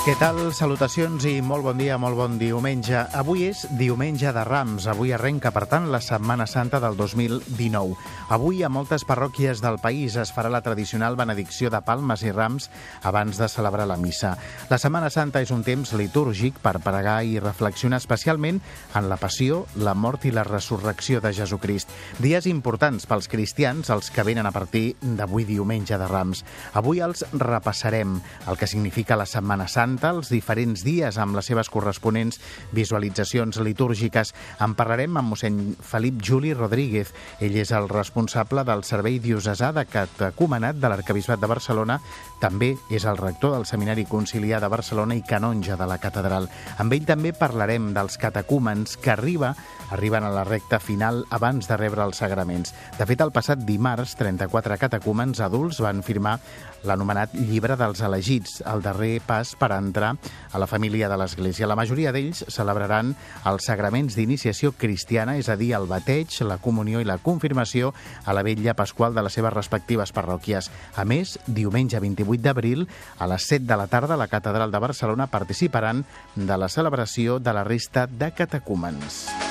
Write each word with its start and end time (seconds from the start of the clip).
Què 0.00 0.14
tal? 0.16 0.38
Salutacions 0.56 1.26
i 1.28 1.42
molt 1.44 1.60
bon 1.60 1.76
dia, 1.76 1.98
molt 2.00 2.16
bon 2.16 2.38
diumenge. 2.40 3.02
Avui 3.20 3.42
és 3.50 3.66
diumenge 3.76 4.30
de 4.32 4.44
Rams. 4.48 4.86
Avui 4.88 5.10
arrenca, 5.12 5.50
per 5.52 5.66
tant, 5.68 5.90
la 5.92 5.98
Setmana 6.00 6.46
Santa 6.48 6.78
del 6.80 6.96
2019. 6.96 7.98
Avui 8.32 8.62
a 8.64 8.70
moltes 8.72 9.04
parròquies 9.04 9.60
del 9.60 9.76
país 9.82 10.16
es 10.16 10.32
farà 10.32 10.48
la 10.48 10.62
tradicional 10.64 11.18
benedicció 11.20 11.68
de 11.68 11.82
palmes 11.84 12.24
i 12.24 12.32
rams 12.32 12.70
abans 13.04 13.36
de 13.36 13.48
celebrar 13.52 13.84
la 13.90 13.98
missa. 14.00 14.30
La 14.70 14.78
Setmana 14.80 15.10
Santa 15.12 15.42
és 15.44 15.52
un 15.52 15.66
temps 15.68 15.92
litúrgic 15.92 16.56
per 16.64 16.78
pregar 16.80 17.18
i 17.28 17.36
reflexionar 17.36 18.00
especialment 18.00 18.62
en 18.96 19.10
la 19.12 19.20
passió, 19.20 19.66
la 19.76 19.92
mort 19.92 20.24
i 20.24 20.32
la 20.32 20.46
resurrecció 20.48 21.20
de 21.20 21.34
Jesucrist. 21.36 21.92
Dies 22.24 22.48
importants 22.48 23.04
pels 23.04 23.28
cristians, 23.28 23.92
els 23.92 24.08
que 24.08 24.24
venen 24.24 24.48
a 24.48 24.56
partir 24.56 24.94
d'avui 25.02 25.44
diumenge 25.44 26.00
de 26.00 26.08
Rams. 26.08 26.40
Avui 26.72 27.04
els 27.04 27.26
repassarem 27.36 28.16
el 28.48 28.56
que 28.56 28.70
significa 28.70 29.20
la 29.20 29.28
Setmana 29.28 29.68
Santa 29.68 29.89
Santa 29.90 30.12
els 30.14 30.28
diferents 30.30 30.84
dies 30.86 31.16
amb 31.18 31.34
les 31.34 31.48
seves 31.50 31.66
corresponents 31.72 32.36
visualitzacions 32.76 33.56
litúrgiques. 33.66 34.30
En 34.62 34.76
parlarem 34.78 35.18
amb 35.18 35.32
mossèn 35.32 35.56
Felip 35.82 36.20
Juli 36.22 36.52
Rodríguez. 36.54 37.10
Ell 37.42 37.58
és 37.58 37.72
el 37.74 37.88
responsable 37.90 38.62
del 38.68 38.84
Servei 38.86 39.18
Diocesà 39.18 39.72
de 39.74 39.82
Catecumenat 39.90 40.78
de 40.78 40.92
l'Arcabisbat 40.92 41.42
de 41.42 41.50
Barcelona. 41.50 41.98
També 42.38 42.76
és 42.86 43.08
el 43.10 43.18
rector 43.18 43.56
del 43.56 43.66
Seminari 43.66 44.06
Conciliar 44.06 44.62
de 44.62 44.70
Barcelona 44.70 45.18
i 45.18 45.26
canonge 45.26 45.74
de 45.74 45.90
la 45.90 45.98
catedral. 45.98 46.46
Amb 46.78 46.94
ell 46.94 47.10
també 47.10 47.34
parlarem 47.34 47.90
dels 47.96 48.20
catecúmens 48.22 48.94
que 48.94 49.16
arriba 49.16 49.56
arriben 49.90 50.22
a 50.22 50.30
la 50.30 50.44
recta 50.44 50.78
final 50.78 51.24
abans 51.30 51.66
de 51.68 51.76
rebre 51.76 52.04
els 52.06 52.22
sagraments. 52.22 52.72
De 52.96 53.06
fet, 53.06 53.20
el 53.20 53.34
passat 53.34 53.64
dimarts, 53.66 54.14
34 54.18 54.78
catecúmens 54.78 55.42
adults 55.42 55.80
van 55.82 56.04
firmar 56.06 56.38
l'anomenat 56.86 57.34
Llibre 57.34 57.76
dels 57.76 58.00
Elegits, 58.06 58.60
el 58.70 58.84
darrer 58.86 59.18
pas 59.26 59.52
per 59.58 59.72
entrar 59.80 60.14
a 60.52 60.60
la 60.62 60.68
família 60.70 61.08
de 61.10 61.18
l'Església. 61.18 61.68
La 61.68 61.78
majoria 61.78 62.12
d'ells 62.14 62.44
celebraran 62.48 63.14
els 63.48 63.66
sagraments 63.66 64.16
d'iniciació 64.16 64.72
cristiana, 64.78 65.36
és 65.40 65.48
a 65.48 65.56
dir, 65.60 65.72
el 65.76 65.88
bateig, 65.90 66.40
la 66.46 66.60
comunió 66.62 67.00
i 67.00 67.08
la 67.08 67.18
confirmació 67.18 67.94
a 68.24 68.36
la 68.36 68.44
vetlla 68.46 68.76
pasqual 68.78 69.14
de 69.14 69.24
les 69.26 69.36
seves 69.36 69.54
respectives 69.56 70.14
parròquies. 70.16 70.70
A 70.96 71.04
més, 71.04 71.38
diumenge 71.46 72.00
28 72.00 72.42
d'abril, 72.46 72.86
a 73.18 73.30
les 73.30 73.50
7 73.50 73.66
de 73.66 73.80
la 73.80 73.88
tarda, 73.90 74.14
a 74.14 74.20
la 74.20 74.30
Catedral 74.30 74.70
de 74.70 74.78
Barcelona 74.78 75.30
participaran 75.30 76.04
de 76.34 76.56
la 76.56 76.68
celebració 76.68 77.38
de 77.40 77.56
la 77.56 77.64
resta 77.64 78.06
de 78.06 78.32
catecúmens. 78.32 79.49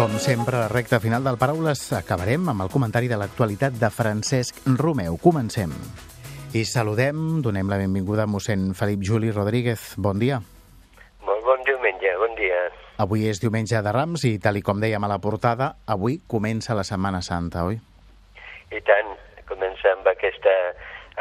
Com 0.00 0.16
sempre, 0.16 0.56
a 0.56 0.60
la 0.60 0.68
recta 0.68 0.96
final 0.96 1.20
del 1.20 1.36
Paraules 1.36 1.80
acabarem 1.92 2.46
amb 2.48 2.62
el 2.64 2.70
comentari 2.72 3.08
de 3.10 3.18
l'actualitat 3.20 3.74
de 3.76 3.90
Francesc 3.92 4.62
Romeu. 4.78 5.18
Comencem. 5.20 5.74
I 6.56 6.62
saludem, 6.64 7.42
donem 7.44 7.68
la 7.68 7.76
benvinguda 7.76 8.24
a 8.24 8.30
mossèn 8.30 8.70
Felip 8.78 9.04
Juli 9.04 9.28
Rodríguez. 9.28 9.98
Bon 10.00 10.16
dia. 10.16 10.38
Molt 11.28 11.44
bon 11.44 11.60
diumenge, 11.68 12.14
bon 12.16 12.32
dia. 12.38 12.62
Avui 13.04 13.28
és 13.28 13.42
diumenge 13.44 13.76
de 13.84 13.92
Rams 13.92 14.24
i, 14.24 14.38
tal 14.40 14.56
i 14.56 14.64
com 14.64 14.80
dèiem 14.80 15.04
a 15.04 15.12
la 15.12 15.20
portada, 15.20 15.74
avui 15.84 16.16
comença 16.24 16.72
la 16.72 16.86
Setmana 16.88 17.20
Santa, 17.20 17.68
oi? 17.68 17.76
I 18.72 18.80
tant, 18.88 19.12
comença 19.52 19.92
amb 19.92 20.08
aquesta 20.08 20.54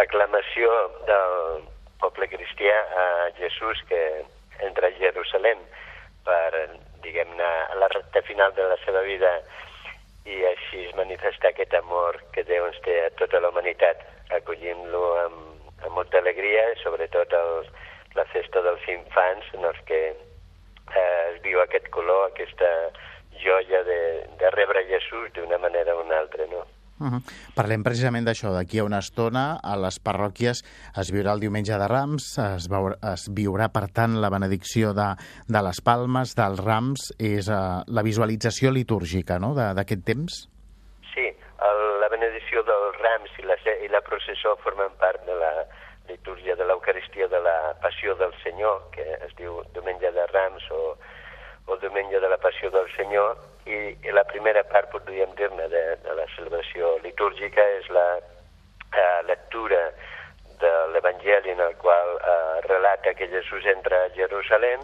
aclamació 0.08 0.72
del 1.10 1.66
poble 2.00 2.32
cristià 2.32 2.80
a 2.96 3.10
Jesús 3.44 3.84
que 3.92 4.06
entra 4.64 4.88
a 4.88 4.96
Jerusalem 5.04 5.68
per 6.24 6.80
diguem-ne, 7.04 7.50
a 7.74 7.76
la 7.80 7.90
recta 7.94 8.22
final 8.28 8.54
de 8.58 8.68
la 8.72 8.78
seva 8.86 9.02
vida 9.08 9.32
i 10.26 10.40
així 10.52 10.86
es 10.86 10.96
manifestar 10.98 11.52
aquest 11.54 11.74
amor 11.80 12.20
que 12.34 12.46
Déu 12.48 12.68
ens 12.68 12.80
té 12.86 12.96
a 13.06 13.12
tota 13.22 13.42
la 13.42 13.52
humanitat, 13.54 14.02
acollint-lo 14.38 15.04
amb, 15.26 15.70
amb 15.84 15.94
molta 15.96 16.20
alegria, 16.20 16.66
sobretot 16.84 17.34
el, 17.34 17.70
la 18.18 18.26
festa 18.34 18.64
dels 18.66 18.88
infants, 18.94 19.48
en 19.58 19.66
els 19.72 19.80
que 19.90 20.02
eh, 20.12 21.22
es 21.34 21.40
viu 21.46 21.62
aquest 21.64 21.90
color, 21.96 22.28
aquesta 22.30 22.74
joia 23.44 23.84
de, 23.88 24.02
de 24.42 24.52
rebre 24.58 24.86
Jesús 24.90 25.32
d'una 25.36 25.58
manera 25.58 25.96
o 25.96 26.04
una 26.04 26.20
altra, 26.20 26.46
no? 26.52 26.66
Uh 27.00 27.08
-huh. 27.08 27.22
Parlem 27.56 27.84
precisament 27.84 28.26
d'això. 28.26 28.52
D'aquí 28.54 28.80
a 28.80 28.84
una 28.84 29.00
estona, 29.00 29.60
a 29.64 29.76
les 29.78 30.00
parròquies 30.04 30.64
es 31.00 31.12
viurà 31.12 31.34
el 31.34 31.40
diumenge 31.40 31.78
de 31.78 31.88
Rams, 31.88 32.38
es, 32.38 32.70
veurà, 32.70 32.98
es 33.14 33.30
viurà, 33.30 33.70
per 33.70 33.88
tant, 33.88 34.20
la 34.22 34.30
benedicció 34.30 34.94
de, 34.94 35.16
de 35.48 35.62
les 35.62 35.82
palmes, 35.82 36.36
dels 36.36 36.60
rams, 36.60 37.14
és 37.18 37.48
uh, 37.48 37.84
la 37.88 38.04
visualització 38.04 38.72
litúrgica 38.72 39.40
no?, 39.40 39.54
d'aquest 39.56 40.04
temps? 40.04 40.50
Sí, 41.14 41.26
el, 41.70 41.80
la 42.02 42.10
benedicció 42.10 42.64
dels 42.64 42.98
rams 43.02 43.30
i 43.40 43.44
la, 43.44 43.56
i 43.86 43.88
la 43.88 44.02
processó 44.02 44.58
formen 44.64 44.92
part 45.00 45.26
de 45.26 45.36
la 45.36 45.54
litúrgia 46.10 46.56
de 46.56 46.66
l'Eucaristia 46.66 47.28
de 47.28 47.40
la 47.40 47.76
Passió 47.82 48.16
del 48.16 48.34
Senyor, 48.44 48.90
que 48.92 49.06
es 49.26 49.36
diu 49.38 49.62
diumenge 49.74 50.12
de 50.12 50.26
Rams 50.34 50.66
o, 50.72 50.98
o 51.68 51.78
diumenge 51.78 52.20
de 52.20 52.30
la 52.30 52.38
Passió 52.38 52.72
del 52.74 52.90
Senyor, 52.96 53.38
i, 53.70 54.12
la 54.16 54.26
primera 54.30 54.64
part, 54.72 54.90
podríem 54.94 55.36
dir-ne, 55.38 55.68
de, 55.72 55.84
de 56.06 56.16
la 56.18 56.26
celebració 56.36 56.96
litúrgica 57.04 57.66
és 57.78 57.90
la 57.94 58.08
eh, 58.20 59.20
lectura 59.28 59.82
de 60.60 60.72
l'Evangeli 60.94 61.54
en 61.54 61.62
el 61.68 61.76
qual 61.78 62.18
eh, 62.18 62.62
relata 62.68 63.14
que 63.14 63.30
Jesús 63.32 63.66
entra 63.66 64.04
a 64.04 64.12
Jerusalem 64.18 64.84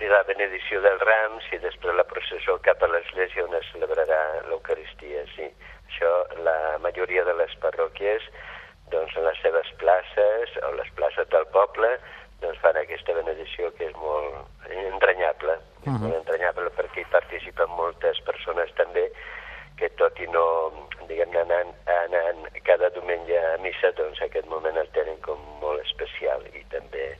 i 0.00 0.08
la 0.10 0.22
benedició 0.26 0.80
dels 0.82 1.02
rams 1.06 1.46
i 1.54 1.60
després 1.62 1.94
la 1.98 2.06
processó 2.10 2.56
cap 2.66 2.82
a 2.82 2.90
l'església 2.90 3.44
on 3.44 3.54
es 3.58 3.68
celebrarà 3.74 4.20
l'Eucaristia. 4.48 5.22
Sí, 5.36 5.50
això 5.90 6.10
la 6.46 6.78
majoria 6.82 7.24
de 7.28 7.36
les 7.38 7.54
parròquies 7.62 8.26
doncs 8.90 9.14
en 9.16 9.28
les 9.28 9.38
seves 9.42 9.70
places 9.80 10.56
o 10.66 10.72
les 10.78 10.90
places 10.98 11.28
del 11.34 11.46
poble 11.54 11.94
doncs 12.42 12.58
fan 12.64 12.76
aquesta 12.80 13.14
benedició 13.16 13.70
que 13.78 13.88
és 13.88 13.94
molt 14.00 14.70
entranyable, 14.70 15.56
uh 15.84 15.92
-huh. 15.92 16.00
molt 16.02 16.16
entranyable 16.16 16.70
perquè 16.78 17.00
hi 17.00 17.10
participen 17.10 17.70
moltes 17.76 18.20
persones 18.26 18.70
també 18.74 19.10
que 19.76 19.88
tot 19.98 20.18
i 20.20 20.26
no, 20.30 20.44
diguem-ne, 21.08 21.40
anant, 21.40 21.74
anant 21.86 22.46
cada 22.62 22.90
diumenge 22.90 23.38
a 23.38 23.58
missa, 23.58 23.90
doncs 23.98 24.22
aquest 24.22 24.46
moment 24.46 24.76
el 24.76 24.88
tenen 24.94 25.18
com 25.20 25.38
molt 25.60 25.82
especial 25.82 26.46
i 26.54 26.62
també 26.70 27.18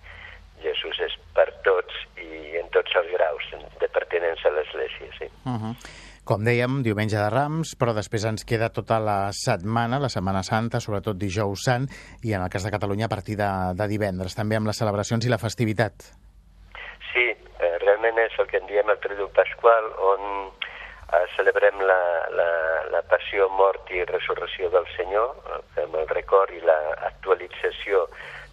Jesús 0.62 1.00
és 1.00 1.16
per 1.34 1.48
tots 1.66 1.94
i 2.16 2.56
en 2.60 2.70
tots 2.70 2.94
els 3.00 3.10
graus 3.12 3.50
de 3.80 3.88
pertinença 3.88 4.48
a 4.48 4.53
l'Església, 4.53 5.10
sí. 5.19 5.28
Uh 5.44 5.58
-huh. 5.58 5.74
Com 6.24 6.41
dèiem, 6.41 6.78
diumenge 6.82 7.19
de 7.19 7.28
Rams, 7.28 7.74
però 7.76 7.92
després 7.92 8.24
ens 8.24 8.47
queda 8.48 8.70
tota 8.72 8.97
la 8.98 9.30
setmana, 9.36 9.98
la 10.00 10.08
Setmana 10.08 10.42
Santa, 10.42 10.80
sobretot 10.80 11.19
dijous 11.19 11.66
sant, 11.66 11.84
i 12.22 12.32
en 12.32 12.41
el 12.41 12.48
cas 12.48 12.64
de 12.64 12.70
Catalunya 12.70 13.04
a 13.04 13.08
partir 13.08 13.36
de, 13.36 13.50
de 13.74 13.88
divendres, 13.88 14.34
també 14.34 14.56
amb 14.56 14.66
les 14.66 14.76
celebracions 14.76 15.26
i 15.26 15.28
la 15.28 15.36
festivitat. 15.36 15.92
Sí, 18.04 18.09
eh, 18.09 18.12
realment 18.12 18.31
és 18.31 18.38
el 18.38 18.48
que 18.48 18.59
en 18.59 18.66
diem 18.69 18.91
el 18.91 18.98
Triduum 19.00 19.31
Pasqual, 19.32 19.87
on 19.97 20.50
eh, 21.12 21.26
celebrem 21.37 21.81
la, 21.81 22.28
la, 22.37 22.50
la 22.92 23.03
passió, 23.09 23.48
mort 23.48 23.91
i 23.91 24.04
resurrecció 24.04 24.69
del 24.70 24.87
Senyor, 24.97 25.32
amb 25.81 25.94
el 25.97 26.09
record 26.09 26.53
i 26.53 26.60
l'actualització 26.60 28.06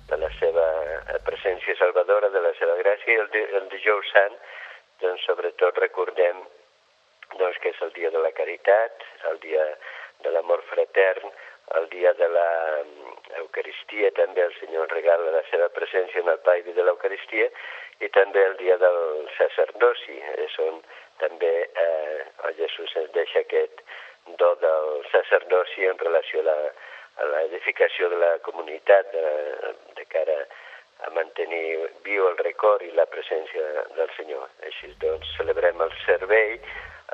de 0.08 0.18
la 0.18 0.30
seva 0.40 0.66
presència 1.26 1.76
salvadora, 1.76 2.30
de 2.30 2.40
la 2.40 2.54
seva 2.60 2.78
gràcia, 2.80 3.12
i 3.12 3.20
el, 3.20 3.30
el 3.60 3.68
dijous 3.72 4.08
sant, 4.14 4.38
doncs 5.02 5.26
sobretot 5.26 5.78
recordem 5.80 6.40
doncs, 7.38 7.58
que 7.60 7.72
és 7.72 7.82
el 7.82 7.92
dia 7.92 8.10
de 8.12 8.20
la 8.20 8.32
caritat, 8.32 9.04
el 9.32 9.40
dia 9.40 9.64
de 10.24 10.32
l'amor 10.32 10.64
fratern, 10.70 11.32
el 11.80 11.90
dia 11.90 12.14
de 12.14 12.28
la 12.30 12.50
Eucaristia, 13.40 14.12
també 14.18 14.44
el 14.44 14.54
Senyor 14.60 14.92
regala 14.92 15.36
la 15.36 15.44
seva 15.50 15.70
presència 15.76 16.22
en 16.22 16.32
el 16.34 16.40
pa 16.46 16.58
i 16.60 16.66
de 16.68 16.84
l'Eucaristia, 16.84 17.48
i 18.02 18.10
també 18.16 18.44
el 18.46 18.58
dia 18.60 18.78
del 18.82 19.02
sacerdoci, 19.38 20.18
és 20.46 20.58
on 20.66 20.82
també 21.22 21.52
eh, 21.66 22.24
el 22.48 22.58
Jesús 22.58 22.96
ens 23.02 23.12
deixa 23.18 23.44
aquest 23.44 23.84
do 24.42 24.56
del 24.62 25.06
sacerdoci 25.12 25.86
en 25.86 26.00
relació 26.02 26.42
a 26.42 26.48
la, 26.50 26.58
a 27.22 27.30
l'edificació 27.34 28.10
de 28.10 28.20
la 28.22 28.34
comunitat 28.48 29.12
de, 29.14 29.26
de 29.98 30.06
cara 30.10 30.38
a 31.06 31.10
mantenir 31.16 31.90
viu 32.06 32.28
el 32.30 32.38
record 32.38 32.84
i 32.86 32.92
la 32.98 33.08
presència 33.10 33.86
del 33.98 34.12
Senyor. 34.18 34.50
Així 34.68 34.92
doncs 35.02 35.30
celebrem 35.38 35.82
el 35.82 35.94
servei, 36.06 36.60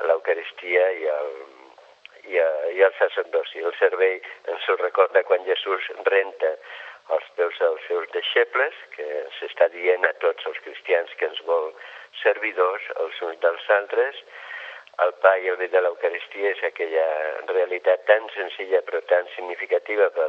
l'Eucaristia 0.08 0.90
i 1.00 1.08
el, 1.12 1.32
i, 2.28 2.38
a, 2.42 2.48
i 2.76 2.84
el 2.86 2.94
sacerdoci. 2.98 3.62
El 3.64 3.74
servei 3.80 4.18
ens 4.52 4.68
ho 4.68 4.76
recorda 4.80 5.24
quan 5.28 5.46
Jesús 5.48 5.88
renta 6.08 6.54
els 7.16 7.28
peus 7.36 7.56
dels 7.60 7.86
seus 7.88 8.10
deixebles, 8.12 8.74
que 8.96 9.06
s'està 9.38 9.70
dient 9.72 10.04
a 10.04 10.12
tots 10.24 10.50
els 10.50 10.60
cristians 10.66 11.14
que 11.16 11.30
ens 11.30 11.40
vol 11.48 11.72
servidors 12.22 12.84
els 13.04 13.22
uns 13.24 13.40
dels 13.44 13.70
altres, 13.78 14.20
el 15.04 15.12
pa 15.22 15.36
i 15.38 15.46
el 15.50 15.56
vi 15.60 15.68
de 15.70 15.80
l'Eucaristia 15.80 16.50
és 16.50 16.62
aquella 16.66 17.06
realitat 17.52 18.02
tan 18.08 18.24
senzilla 18.34 18.80
però 18.86 19.00
tan 19.10 19.28
significativa 19.36 20.08
per, 20.16 20.28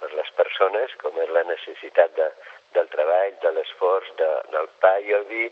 per 0.00 0.10
les 0.18 0.32
persones 0.38 0.94
com 1.02 1.20
és 1.22 1.30
la 1.36 1.44
necessitat 1.46 2.16
de, 2.16 2.26
del 2.74 2.90
treball, 2.94 3.36
de 3.44 3.52
l'esforç, 3.54 4.10
de, 4.18 4.30
del 4.56 4.66
pa 4.82 4.96
i 5.06 5.14
el 5.20 5.26
vi, 5.30 5.46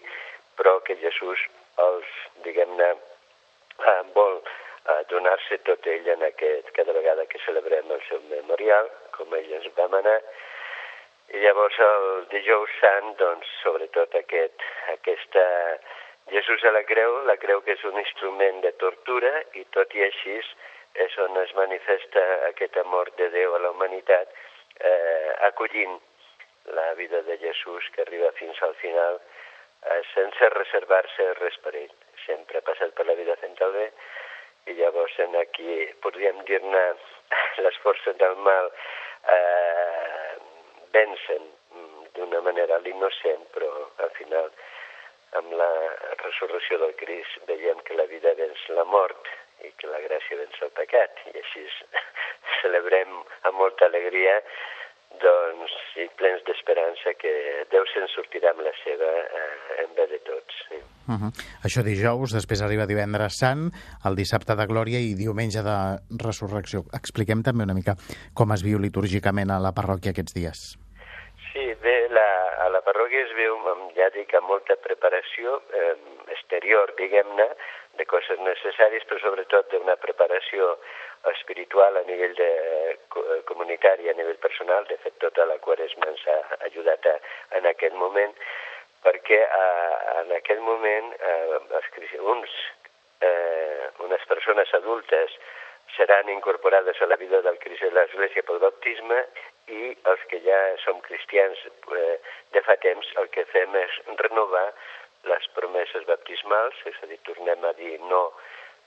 però 0.58 0.80
que 0.82 0.98
Jesús 0.98 1.46
els, 1.86 2.10
diguem-ne, 2.42 2.90
eh, 2.96 4.02
vol 4.18 4.40
eh, 4.88 5.02
donar-se 5.10 5.58
tot 5.68 5.86
ell 5.90 6.08
en 6.14 6.22
aquest, 6.28 6.70
cada 6.76 6.94
vegada 6.96 7.26
que 7.26 7.42
celebrem 7.44 7.90
el 7.90 8.02
seu 8.08 8.22
memorial, 8.30 8.90
com 9.16 9.34
ell 9.34 9.52
ens 9.58 9.68
va 9.78 9.88
manar, 9.92 10.18
i 11.34 11.42
llavors 11.42 11.78
el 11.82 12.08
dijous 12.30 12.74
sant, 12.80 13.14
doncs, 13.18 13.50
sobretot 13.64 14.14
aquest, 14.14 14.62
aquesta 14.92 15.44
Jesús 16.30 16.62
a 16.64 16.72
la 16.74 16.82
creu, 16.86 17.20
la 17.26 17.36
creu 17.38 17.62
que 17.62 17.74
és 17.74 17.84
un 17.86 17.98
instrument 17.98 18.60
de 18.62 18.72
tortura 18.82 19.32
i 19.58 19.64
tot 19.74 19.94
i 19.94 20.02
així 20.06 20.36
és 21.06 21.16
on 21.22 21.36
es 21.42 21.52
manifesta 21.58 22.22
aquest 22.48 22.78
amor 22.82 23.10
de 23.18 23.28
Déu 23.34 23.54
a 23.54 23.60
la 23.62 23.70
humanitat, 23.74 24.30
eh, 24.80 25.32
acollint 25.50 25.98
la 26.78 26.92
vida 26.94 27.22
de 27.22 27.36
Jesús 27.38 27.90
que 27.94 28.02
arriba 28.02 28.32
fins 28.38 28.62
al 28.62 28.74
final 28.82 29.20
eh, 29.20 30.00
sense 30.14 30.48
reservar-se 30.54 31.28
res 31.40 31.58
per 31.62 31.74
ell. 31.74 31.92
Sempre 32.24 32.58
ha 32.58 32.68
passat 32.70 32.94
per 32.96 33.06
la 33.06 33.14
vida 33.18 33.36
fent 33.42 33.54
el 33.66 33.76
bé 33.76 33.90
i 34.66 34.76
llavors 34.80 35.18
en 35.24 35.36
aquí 35.40 35.86
podríem 36.04 36.42
dir-ne 36.48 36.84
les 37.64 37.78
forces 37.84 38.16
del 38.22 38.36
mal 38.46 38.70
eh, 39.34 40.32
vencen 40.96 41.52
d'una 42.16 42.40
manera 42.40 42.78
l'innocent, 42.84 43.44
però 43.54 43.70
al 44.04 44.12
final 44.18 44.50
amb 45.40 45.52
la 45.60 45.72
resurrecció 46.22 46.78
del 46.80 46.94
Crist 47.00 47.42
veiem 47.50 47.82
que 47.84 47.98
la 47.98 48.06
vida 48.12 48.32
venç 48.38 48.62
la 48.78 48.86
mort 48.88 49.28
i 49.66 49.72
que 49.80 49.90
la 49.90 50.00
gràcia 50.04 50.38
venç 50.40 50.62
el 50.64 50.72
pecat 50.78 51.22
i 51.32 51.36
així 51.42 51.66
celebrem 52.62 53.18
amb 53.18 53.60
molta 53.60 53.90
alegria 53.90 54.38
doncs, 55.22 55.74
i 56.02 56.08
plens 56.20 56.42
d'esperança 56.48 57.14
que 57.20 57.32
Déu 57.72 57.86
se'n 57.92 58.08
sortirà 58.14 58.52
amb 58.52 58.64
la 58.66 58.74
seva 58.82 59.12
eh, 59.22 59.82
en 59.84 59.98
bé 59.98 60.06
de 60.12 60.22
tots. 60.28 60.62
Sí. 60.68 60.80
Uh 61.06 61.14
-huh. 61.14 61.30
Això 61.62 61.82
dijous, 61.82 62.32
després 62.34 62.62
arriba 62.62 62.86
divendres 62.86 63.38
sant, 63.38 63.70
el 64.04 64.16
dissabte 64.16 64.56
de 64.56 64.66
Glòria 64.66 64.98
i 64.98 65.14
diumenge 65.14 65.62
de 65.62 65.78
Resurrecció. 66.18 66.82
Expliquem 66.92 67.42
també 67.42 67.62
una 67.62 67.74
mica 67.74 67.94
com 68.34 68.52
es 68.52 68.62
viu 68.62 68.78
litúrgicament 68.78 69.50
a 69.50 69.60
la 69.60 69.72
parròquia 69.72 70.10
aquests 70.10 70.34
dies. 70.34 70.58
Sí, 71.52 71.64
bé, 71.82 72.08
la, 72.10 72.28
a 72.64 72.68
la 72.68 72.82
parròquia 72.82 73.22
es 73.22 73.32
veu, 73.36 73.54
ja 73.96 74.10
dic, 74.10 74.34
amb 74.34 74.48
molta 74.48 74.76
preparació 74.76 75.62
eh, 75.72 75.96
exterior, 76.28 76.92
diguem-ne, 76.98 77.48
de 77.96 78.04
coses 78.04 78.38
necessàries, 78.44 79.04
però 79.08 79.18
sobretot 79.20 79.70
d'una 79.72 79.96
preparació 79.96 80.76
espiritual 81.32 81.96
a 81.96 82.04
nivell 82.06 82.34
de, 82.36 82.50
comunitari, 83.48 84.10
a 84.10 84.14
nivell 84.18 84.38
personal. 84.42 84.84
De 84.90 84.98
fet, 85.02 85.16
tota 85.22 85.46
la 85.48 85.58
quaresma 85.64 86.10
ens 86.12 86.24
ha 86.28 86.38
ajudat 86.68 87.06
a, 87.06 87.16
en 87.58 87.66
aquest 87.72 87.94
moment, 87.94 88.34
perquè 89.04 89.42
a, 89.44 89.66
en 90.22 90.32
aquell 90.38 90.62
moment 90.64 91.12
eh, 91.18 91.60
els, 91.80 92.16
uns, 92.32 92.56
eh, 93.20 93.90
unes 94.06 94.24
persones 94.30 94.72
adultes 94.80 95.36
seran 95.96 96.28
incorporades 96.28 97.00
a 97.00 97.06
la 97.06 97.16
vida 97.16 97.42
del 97.42 97.58
Crist 97.58 97.82
de 97.82 97.92
l'Església 97.94 98.42
pel 98.42 98.60
baptisme 98.62 99.22
i 99.72 99.94
els 100.10 100.26
que 100.30 100.40
ja 100.44 100.58
som 100.84 101.00
cristians 101.06 101.62
eh, 101.66 102.18
de 102.54 102.62
fa 102.66 102.76
temps 102.82 103.08
el 103.22 103.30
que 103.34 103.46
fem 103.52 103.74
és 103.80 104.00
renovar 104.22 104.68
les 105.26 105.48
promeses 105.54 106.04
baptismals, 106.06 106.76
és 106.86 106.98
a 107.02 107.08
dir, 107.10 107.18
tornem 107.26 107.64
a 107.64 107.72
dir 107.78 107.96
no 108.10 108.28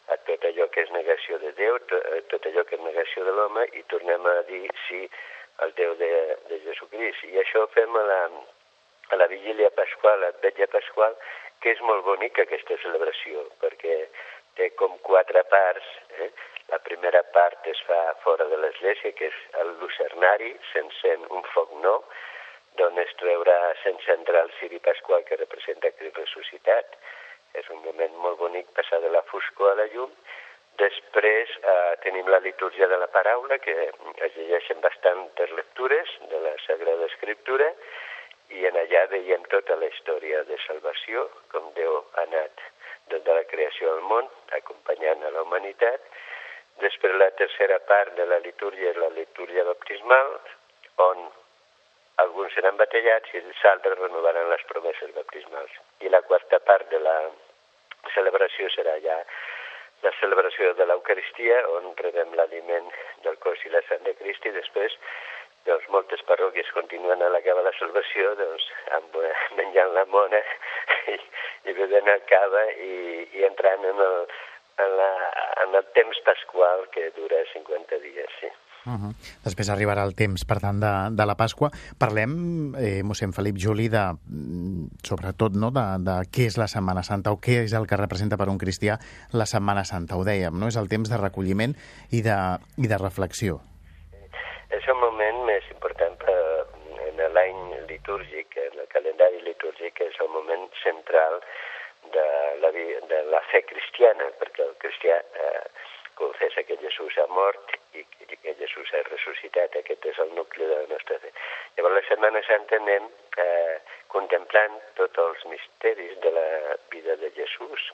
a 0.10 0.18
tot 0.26 0.46
allò 0.48 0.70
que 0.74 0.86
és 0.86 0.94
negació 0.94 1.38
de 1.42 1.52
Déu, 1.58 1.80
eh, 1.98 2.22
tot 2.32 2.46
allò 2.50 2.64
que 2.66 2.78
és 2.78 2.86
negació 2.86 3.26
de 3.28 3.36
l'home, 3.36 3.66
i 3.78 3.84
tornem 3.94 4.26
a 4.26 4.40
dir 4.48 4.66
sí 4.88 5.04
al 5.66 5.76
Déu 5.78 5.96
de, 6.00 6.12
de 6.50 6.62
Jesucrist. 6.66 7.26
I 7.28 7.42
això 7.44 7.66
fem 7.76 7.98
a 8.00 8.06
la, 8.08 8.22
la 9.18 9.28
vigília 9.28 9.70
pasqual, 9.72 10.24
a 10.24 10.32
Vetlla 10.44 10.68
Pasqual, 10.70 11.16
que 11.64 11.74
és 11.74 11.82
molt 11.82 12.06
bonica 12.06 12.46
aquesta 12.46 12.78
celebració, 12.84 13.46
perquè 13.64 13.96
té 14.60 14.70
com 14.80 14.98
quatre 15.06 15.44
parts. 15.52 15.88
Eh? 16.20 16.30
La 16.70 16.80
primera 16.86 17.22
part 17.36 17.66
es 17.72 17.80
fa 17.88 18.00
fora 18.24 18.46
de 18.52 18.58
l'església, 18.62 19.14
que 19.18 19.30
és 19.32 19.40
el 19.64 19.72
lucernari, 19.82 20.52
s'encén 20.72 21.26
un 21.36 21.46
foc 21.54 21.72
nou, 21.86 22.04
d'on 22.80 23.00
es 23.02 23.16
treurà 23.22 23.58
s'encendrà 23.84 24.44
el 24.46 24.52
ciri 24.60 24.80
pasqual 24.84 25.26
que 25.28 25.40
representa 25.40 25.92
Crist 25.98 26.20
ressuscitat. 26.22 27.00
És 27.58 27.66
un 27.74 27.82
moment 27.82 28.14
molt 28.24 28.38
bonic 28.44 28.70
passar 28.78 29.02
de 29.02 29.10
la 29.10 29.24
foscor 29.32 29.72
a 29.72 29.80
la 29.80 29.88
llum. 29.94 30.12
Després 30.80 31.56
eh, 31.60 31.96
tenim 32.06 32.30
la 32.30 32.40
litúrgia 32.46 32.88
de 32.88 33.00
la 33.02 33.10
paraula, 33.12 33.58
que 33.60 33.74
es 33.90 34.38
llegeixen 34.38 34.80
bastantes 34.86 35.52
lectures 35.58 36.14
de 36.30 36.44
la 36.46 36.54
Sagrada 36.68 37.10
Escriptura, 37.10 37.74
i 38.58 38.66
en 38.70 38.78
allà 38.82 39.06
veiem 39.12 39.44
tota 39.54 39.76
la 39.78 39.90
història 39.92 40.44
de 40.50 40.58
salvació, 40.66 41.28
com 41.54 41.70
Déu 41.76 42.00
ha 42.00 42.24
anat 42.26 42.64
des 43.14 43.24
de 43.26 43.36
la 43.36 43.46
creació 43.50 43.94
del 43.94 44.06
món, 44.12 44.30
acompanyant 44.58 45.24
a 45.26 45.34
la 45.36 45.44
humanitat. 45.46 46.02
Després 46.84 47.18
la 47.18 47.30
tercera 47.42 47.80
part 47.92 48.16
de 48.18 48.26
la 48.26 48.40
litúrgia 48.46 48.94
és 48.94 48.98
la 49.02 49.12
litúrgia 49.18 49.66
baptismal, 49.68 50.34
on 51.06 51.30
alguns 52.24 52.54
seran 52.56 52.78
batallats 52.80 53.34
i 53.34 53.42
els 53.42 53.64
altres 53.72 54.00
renovaran 54.00 54.50
les 54.52 54.66
promeses 54.72 55.14
baptismals. 55.16 55.72
I 56.04 56.12
la 56.12 56.22
quarta 56.28 56.60
part 56.60 56.90
de 56.92 57.00
la 57.04 57.18
celebració 58.16 58.70
serà 58.76 58.98
ja 59.04 59.18
la 60.04 60.12
celebració 60.20 60.74
de 60.80 60.86
l'Eucaristia, 60.88 61.60
on 61.76 61.92
rebem 62.00 62.32
l'aliment 62.40 62.88
del 63.26 63.36
cos 63.44 63.66
i 63.66 63.74
la 63.74 63.82
sang 63.88 64.06
de 64.06 64.16
Crist 64.20 64.46
i 64.48 64.56
després 64.56 64.96
doncs, 65.68 65.90
moltes 65.96 66.24
parròquies 66.30 66.72
continuen 66.76 67.22
a 67.22 67.32
l'acabar 67.34 67.66
la 67.66 67.76
celebració 67.80 68.36
doncs, 68.40 68.70
amb, 69.00 69.20
eh, 69.24 69.34
menjant 69.60 69.92
la 69.98 70.06
mona 70.14 70.40
i, 71.16 71.20
i 71.70 71.76
bevent 71.82 72.14
el 72.16 72.24
cava 72.32 72.64
i, 72.78 72.96
i 73.40 73.46
entrant 73.50 73.86
en 73.92 74.02
el, 74.08 74.18
en, 74.86 74.98
la, 75.02 75.12
en 75.66 75.76
el 75.82 75.86
temps 75.98 76.24
pasqual 76.26 76.88
que 76.96 77.12
dura 77.18 77.44
50 77.54 78.00
dies. 78.06 78.40
Sí. 78.40 78.52
Uh 78.86 78.96
-huh. 78.96 79.14
Després 79.44 79.70
arribarà 79.70 80.04
el 80.08 80.16
temps, 80.16 80.46
per 80.46 80.60
tant, 80.60 80.80
de, 80.80 80.94
de 81.12 81.26
la 81.26 81.36
Pasqua. 81.36 81.70
Parlem, 82.00 82.74
eh, 82.80 83.04
mossèn 83.04 83.34
Felip 83.34 83.58
Juli, 83.58 83.90
de, 83.90 84.06
mm, 84.14 85.04
sobretot 85.04 85.52
no, 85.54 85.70
de, 85.72 85.86
de 86.08 86.16
què 86.34 86.48
és 86.48 86.58
la 86.58 86.68
Setmana 86.68 87.04
Santa 87.04 87.32
o 87.32 87.38
què 87.38 87.64
és 87.66 87.74
el 87.74 87.86
que 87.88 87.98
representa 87.98 88.38
per 88.38 88.50
un 88.50 88.58
cristià 88.58 88.98
la 89.34 89.46
Setmana 89.46 89.84
Santa. 89.84 90.16
Ho 90.16 90.24
dèiem, 90.24 90.58
no? 90.60 90.68
És 90.68 90.78
el 90.78 90.88
temps 90.88 91.10
de 91.10 91.18
recolliment 91.18 91.76
i 92.12 92.22
de, 92.22 92.38
i 92.78 92.88
de 92.88 92.98
reflexió. 92.98 93.60
És 94.70 94.88
el 94.88 94.96
moment 94.96 95.46
més 95.46 95.64
important 95.72 96.16
per, 96.18 96.66
en 97.10 97.34
l'any 97.34 97.60
litúrgic, 97.90 98.58
en 98.58 98.80
el 98.80 98.88
calendari 99.20 99.44
litúrgic, 99.44 100.00
és 100.00 100.16
el 100.22 100.30
moment 100.30 100.70
central 100.84 101.42
de 102.14 102.26
la, 102.62 102.72
de 102.72 103.20
la 103.32 103.42
fe 103.52 103.62
cristiana, 103.68 104.30
perquè 104.40 104.64
el 104.64 104.76
cristià 104.80 105.20
eh, 105.20 105.68
confessa 106.16 106.64
que 106.64 106.78
Jesús 106.80 107.18
ha 107.18 107.28
mort 107.28 107.76
i 107.94 108.04
que 108.04 108.54
Jesús 108.60 108.88
ha 108.94 109.04
ressuscitat. 109.10 109.76
Aquest 109.76 110.06
és 110.06 110.18
el 110.20 110.32
nucli 110.36 110.66
de 110.66 110.76
la 110.76 110.88
nostra 110.88 111.20
fe. 111.20 111.32
Llavors, 111.76 111.96
la 111.96 112.08
Setmana 112.08 112.42
Santa 112.48 112.80
anem 112.80 113.10
eh, 113.38 113.80
contemplant 114.08 114.80
tots 114.96 115.18
els 115.20 115.46
misteris 115.52 116.16
de 116.24 116.32
la 116.32 116.78
vida 116.92 117.16
de 117.20 117.32
Jesús, 117.36 117.92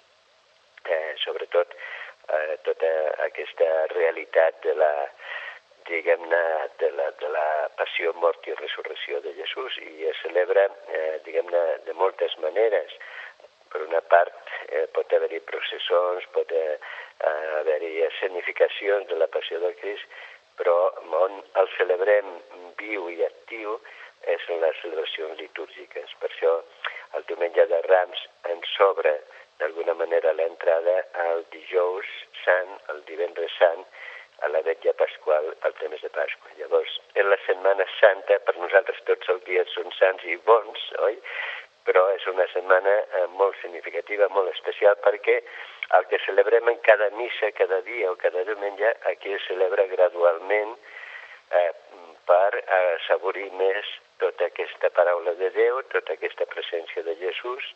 eh, 0.85 1.15
sobretot 1.25 1.73
eh, 1.73 2.57
tota 2.63 2.93
aquesta 3.25 3.71
realitat 3.95 4.61
de 4.63 4.77
la 4.77 4.93
diguem-ne, 5.89 6.41
de 6.81 6.89
la, 6.97 7.09
de 7.21 7.29
la 7.29 7.45
passió, 7.79 8.13
mort 8.21 8.47
i 8.47 8.55
resurrecció 8.57 9.21
de 9.25 9.33
Jesús 9.37 9.77
i 9.83 10.07
es 10.09 10.21
celebra, 10.23 10.65
eh, 10.89 11.19
diguem-ne, 11.25 11.63
de 11.85 11.93
moltes 11.93 12.37
maneres 12.43 12.95
per 13.75 13.83
una 13.83 14.01
part 14.13 14.53
eh, 14.69 14.85
pot 14.95 15.11
haver-hi 15.13 15.41
processons, 15.49 16.25
pot 16.35 16.51
eh, 16.55 16.77
haver-hi 17.59 18.05
escenificacions 18.07 19.09
de 19.11 19.19
la 19.19 19.27
passió 19.27 19.59
del 19.59 19.75
Crist, 19.81 20.07
però 20.55 20.75
on 21.19 21.41
el 21.61 21.71
celebrem 21.75 22.29
viu 22.79 23.09
i 23.11 23.23
actiu 23.27 23.75
és 24.31 24.45
en 24.49 24.61
les 24.63 24.77
celebracions 24.81 25.39
litúrgiques. 25.41 26.13
Per 26.21 26.31
això 26.31 26.53
el 27.19 27.27
diumenge 27.29 27.67
de 27.71 27.81
Rams 27.89 28.23
ens 28.53 28.71
sobra 28.77 29.13
d'alguna 29.59 29.93
manera 29.99 30.33
l'entrada 30.35 30.95
al 31.27 31.43
dijous 31.51 32.07
sant, 32.43 32.71
el 32.93 33.03
divendres 33.09 33.51
sant, 33.59 33.83
a 34.43 34.49
la 34.51 34.61
vetlla 34.65 34.93
pasqual, 34.99 35.51
al 35.67 35.75
temps 35.79 36.01
de 36.01 36.09
Pasqua. 36.09 36.51
Llavors, 36.59 36.97
en 37.15 37.29
la 37.29 37.37
Setmana 37.45 37.85
Santa, 37.99 38.39
per 38.47 38.55
nosaltres 38.59 38.99
tots 39.09 39.31
els 39.33 39.43
dies 39.47 39.71
són 39.77 39.93
sants 39.99 40.25
i 40.27 40.35
bons, 40.49 40.89
oi? 41.07 41.19
però 41.85 42.01
és 42.15 42.25
una 42.31 42.47
setmana 42.49 42.93
eh, 42.97 43.25
molt 43.37 43.57
significativa, 43.61 44.27
molt 44.33 44.49
especial, 44.55 44.97
perquè 45.05 45.35
el 45.97 46.07
que 46.09 46.17
celebrem 46.25 46.71
en 46.71 46.79
cada 46.87 47.11
missa, 47.13 47.51
cada 47.53 47.81
dia 47.85 48.09
o 48.11 48.17
cada 48.17 48.41
diumenge, 48.47 48.89
aquí 49.11 49.35
es 49.37 49.45
celebra 49.45 49.85
gradualment 49.91 50.73
eh, 51.53 51.71
per 52.25 52.63
assaborir 52.79 53.51
més 53.59 53.91
tota 54.17 54.49
aquesta 54.49 54.89
paraula 54.97 55.35
de 55.37 55.51
Déu, 55.53 55.83
tota 55.93 56.17
aquesta 56.17 56.49
presència 56.49 57.05
de 57.05 57.15
Jesús, 57.21 57.69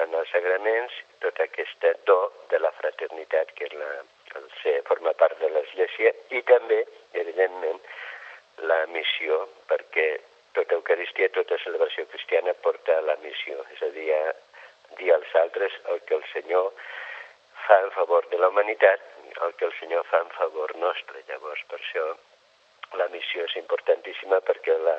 en 0.00 0.16
els 0.16 0.32
sagraments 0.32 0.96
tot 1.24 1.40
aquest 1.44 1.84
do 2.08 2.18
de 2.50 2.60
la 2.60 2.72
fraternitat, 2.80 3.52
que 3.56 3.68
és 3.68 3.76
la, 3.76 3.90
el 4.36 4.46
ser, 4.62 4.76
forma 4.88 5.12
part 5.20 5.38
de 5.40 5.50
l'Església, 5.52 6.12
i 6.36 6.42
també, 6.48 6.82
evidentment, 7.12 7.80
la 8.70 8.78
missió, 8.92 9.42
perquè 9.70 10.06
tota 10.56 10.78
Eucaristia, 10.78 11.28
tota 11.36 11.58
celebració 11.64 12.06
cristiana 12.12 12.54
porta 12.64 12.96
a 12.96 13.04
la 13.04 13.16
missió, 13.24 13.60
és 13.74 13.82
a 13.84 13.90
dir, 13.96 14.08
a 14.16 14.96
dir 15.00 15.12
als 15.12 15.34
altres 15.42 15.74
el 15.92 16.00
que 16.08 16.16
el 16.16 16.24
Senyor 16.32 16.70
fa 17.66 17.80
en 17.82 17.90
favor 17.96 18.28
de 18.32 18.40
la 18.40 18.48
humanitat, 18.52 19.02
el 19.44 19.54
que 19.60 19.66
el 19.68 19.74
Senyor 19.80 20.06
fa 20.10 20.22
en 20.24 20.32
favor 20.38 20.72
nostre. 20.80 21.20
Llavors, 21.28 21.64
per 21.68 21.80
això 21.80 22.06
la 22.96 23.08
missió 23.12 23.44
és 23.44 23.56
importantíssima 23.60 24.40
perquè 24.46 24.76
la, 24.80 24.96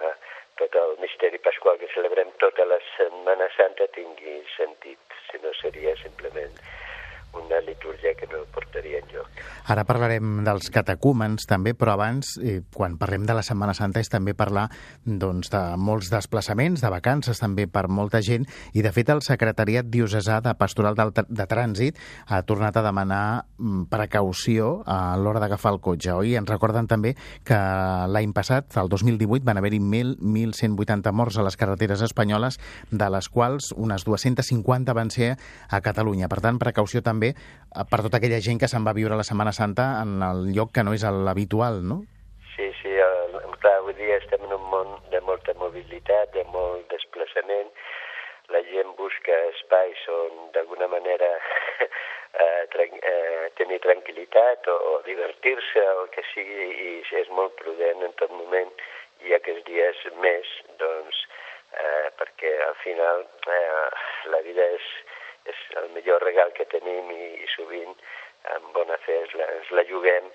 tot 0.60 0.76
el 0.76 0.98
misteri 1.02 1.40
pasqual 1.42 1.80
que 1.82 1.90
celebrem 1.94 2.34
tota 2.44 2.66
la 2.70 2.78
Setmana 2.96 3.48
Santa 3.56 3.88
tingui 3.96 4.42
sentit, 4.58 5.18
si 5.30 5.42
no 5.42 5.54
seria 5.62 5.96
simplement 6.04 6.54
una 7.38 7.60
litúrgia 7.62 8.14
que 8.18 8.28
no 8.32 8.44
portaria 8.54 9.02
enlloc. 9.04 9.28
Ara 9.68 9.84
parlarem 9.88 10.44
dels 10.46 10.70
catacúmens 10.74 11.48
també, 11.50 11.74
però 11.76 11.94
abans, 11.98 12.38
eh, 12.40 12.62
quan 12.74 12.98
parlem 12.98 13.26
de 13.28 13.36
la 13.36 13.44
Setmana 13.44 13.74
Santa, 13.78 14.00
és 14.00 14.10
també 14.10 14.34
parlar 14.34 14.70
doncs, 15.04 15.50
de 15.52 15.62
molts 15.78 16.10
desplaçaments, 16.10 16.82
de 16.82 16.92
vacances 16.92 17.40
també 17.40 17.68
per 17.68 17.88
molta 17.88 18.22
gent, 18.22 18.48
i 18.74 18.82
de 18.82 18.92
fet 18.96 19.10
el 19.10 19.22
Secretariat 19.26 19.86
Diocesà 19.86 20.40
de 20.42 20.54
Pastoral 20.56 20.96
de, 20.96 21.26
de 21.28 21.48
Trànsit 21.48 22.00
ha 22.28 22.42
tornat 22.48 22.78
a 22.78 22.86
demanar 22.86 23.46
mm, 23.58 23.88
precaució 23.92 24.84
a 24.86 25.18
l'hora 25.18 25.42
d'agafar 25.44 25.74
el 25.76 25.82
cotxe, 25.84 26.14
oi? 26.14 26.36
Ens 26.40 26.50
recorden 26.50 26.88
també 26.88 27.16
que 27.44 27.58
l'any 28.08 28.34
passat, 28.34 28.72
el 28.78 28.90
2018, 28.90 29.44
van 29.48 29.60
haver-hi 29.60 29.82
1.180 29.84 31.12
morts 31.12 31.38
a 31.38 31.46
les 31.46 31.58
carreteres 31.60 32.02
espanyoles, 32.02 32.60
de 32.92 33.10
les 33.12 33.30
quals 33.30 33.74
unes 33.76 34.08
250 34.08 34.96
van 34.96 35.12
ser 35.12 35.36
a 35.70 35.82
Catalunya. 35.82 36.30
Per 36.32 36.40
tant, 36.44 36.60
precaució 36.62 37.04
també 37.04 37.27
també 37.28 37.36
eh, 37.76 37.86
per 37.90 38.02
tota 38.04 38.18
aquella 38.18 38.42
gent 38.42 38.60
que 38.60 38.68
se'n 38.68 38.86
va 38.86 38.96
viure 38.96 39.16
la 39.16 39.28
Setmana 39.28 39.52
Santa 39.52 40.02
en 40.02 40.22
el 40.24 40.54
lloc 40.56 40.74
que 40.74 40.84
no 40.84 40.94
és 40.94 41.04
l'habitual, 41.04 41.84
no? 41.84 42.04
Sí, 42.56 42.72
sí, 42.82 42.90
el, 42.90 43.38
clar, 43.62 43.78
avui 43.82 43.94
dia 43.94 44.18
estem 44.18 44.44
en 44.46 44.54
un 44.54 44.68
món 44.72 45.00
de 45.12 45.22
molta 45.22 45.54
mobilitat, 45.60 46.34
de 46.34 46.44
molt 46.54 46.88
desplaçament, 46.90 47.70
la 48.50 48.62
gent 48.72 48.94
busca 48.98 49.36
espais 49.52 50.04
on 50.08 50.52
d'alguna 50.54 50.88
manera 50.88 51.28
eh, 52.44 52.64
tran 52.72 52.96
eh, 52.96 53.50
tenir 53.60 53.82
tranquil·litat 53.84 54.70
o, 54.72 54.78
o 54.92 54.94
divertir-se 55.06 55.84
o 55.84 56.06
el 56.06 56.14
que 56.16 56.24
sigui 56.32 56.70
i 56.88 56.94
és 57.22 57.30
molt 57.36 57.58
prudent 57.60 58.06
en 58.08 58.16
tot 58.22 58.32
moment 58.32 58.72
i 59.28 59.36
aquests 59.36 59.66
dies 59.68 60.00
més, 60.24 60.48
doncs, 60.80 61.20
eh, 61.76 62.08
perquè 62.16 62.54
al 62.70 62.78
final 62.86 63.26
eh, 63.52 63.88
la 64.32 64.42
vida 64.48 64.72
és, 64.78 64.88
és 65.52 65.64
el 65.82 65.90
millor 65.96 66.24
regal 66.24 66.54
que 66.58 66.68
tenim 66.72 67.12
i, 67.16 67.26
i 67.44 67.48
sovint 67.56 67.96
amb 68.56 68.74
bona 68.76 68.98
fe 69.06 69.16
ens 69.24 69.34
la, 69.40 69.48
ens 69.60 69.72
la 69.76 69.86
juguem 69.90 70.30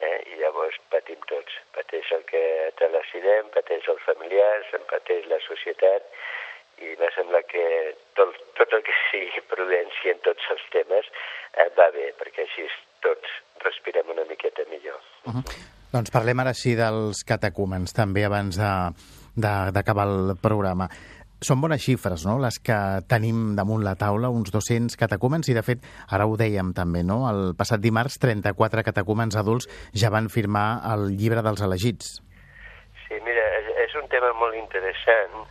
eh, 0.00 0.18
i 0.32 0.40
llavors 0.40 0.78
patim 0.92 1.20
tots. 1.30 1.60
Pateix 1.76 2.10
el 2.16 2.24
que 2.30 2.42
te 2.78 2.88
l'accident, 2.92 3.52
pateix 3.54 3.88
els 3.92 4.02
familiars, 4.08 4.72
en 4.76 4.86
pateix 4.90 5.28
la 5.30 5.40
societat 5.46 6.08
i 6.82 6.90
me 6.98 7.08
sembla 7.14 7.40
que 7.46 7.64
tot, 8.18 8.34
tot 8.58 8.72
el 8.74 8.82
que 8.86 8.94
sigui 9.10 9.44
prudència 9.52 10.14
en 10.14 10.20
tots 10.26 10.50
els 10.56 10.64
temes 10.74 11.06
eh, 11.54 11.70
va 11.78 11.88
bé, 11.94 12.10
perquè 12.18 12.48
així 12.48 12.66
tots 13.04 13.38
respirem 13.64 14.10
una 14.10 14.26
miqueta 14.28 14.66
millor. 14.70 15.00
Uh 15.28 15.38
-huh. 15.38 15.56
Doncs 15.94 16.10
parlem 16.10 16.40
ara 16.40 16.54
sí 16.58 16.74
dels 16.74 17.22
catacúmens, 17.22 17.92
també 17.94 18.24
abans 18.24 18.56
d'acabar 19.36 20.06
el 20.10 20.34
programa 20.42 20.88
són 21.46 21.60
bones 21.62 21.82
xifres, 21.84 22.24
no?, 22.26 22.38
les 22.42 22.58
que 22.64 22.76
tenim 23.10 23.54
damunt 23.58 23.84
la 23.84 23.94
taula, 24.00 24.30
uns 24.32 24.52
200 24.54 24.96
catacúmens, 25.00 25.48
i 25.52 25.56
de 25.56 25.62
fet, 25.66 25.84
ara 26.10 26.26
ho 26.26 26.36
dèiem 26.40 26.72
també, 26.76 27.04
no?, 27.06 27.24
el 27.30 27.52
passat 27.58 27.82
dimarts 27.84 28.18
34 28.22 28.84
catacúmens 28.86 29.36
adults 29.36 29.68
ja 29.92 30.12
van 30.14 30.30
firmar 30.32 30.68
el 30.94 31.12
llibre 31.18 31.44
dels 31.44 31.64
elegits. 31.64 32.16
Sí, 33.04 33.20
mira, 33.26 33.44
és 33.84 33.94
un 34.00 34.08
tema 34.12 34.32
molt 34.40 34.56
interessant, 34.58 35.44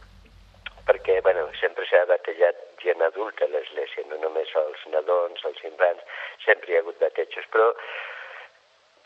perquè, 0.88 1.20
bueno, 1.24 1.46
sempre 1.62 1.86
s'ha 1.88 2.04
batallat 2.10 2.60
gent 2.84 3.02
adulta 3.06 3.46
a 3.46 3.52
l'Església, 3.54 4.04
no 4.10 4.20
només 4.26 4.50
els 4.60 4.82
nadons, 4.92 5.46
els 5.48 5.62
infants, 5.70 6.04
sempre 6.44 6.72
hi 6.72 6.76
ha 6.76 6.84
hagut 6.84 7.00
batejos, 7.00 7.48
però 7.54 7.70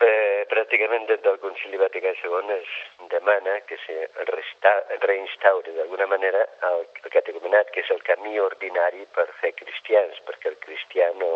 eh, 0.00 0.44
pràcticament 0.50 1.06
des 1.08 1.20
del 1.24 1.38
Concili 1.42 1.78
Vaticà 1.80 2.12
II 2.20 2.52
es 2.54 2.74
demana 3.10 3.58
que 3.66 3.78
se 3.84 3.96
reinstauri 5.02 5.74
d'alguna 5.74 6.06
manera 6.06 6.44
el, 6.70 6.86
el 7.02 7.10
catecumenat, 7.14 7.72
que 7.74 7.82
és 7.82 7.90
el 7.94 8.02
camí 8.06 8.38
ordinari 8.40 9.06
per 9.16 9.26
fer 9.40 9.54
cristians, 9.58 10.20
perquè 10.28 10.52
el 10.52 10.60
cristià 10.62 11.10
no, 11.22 11.32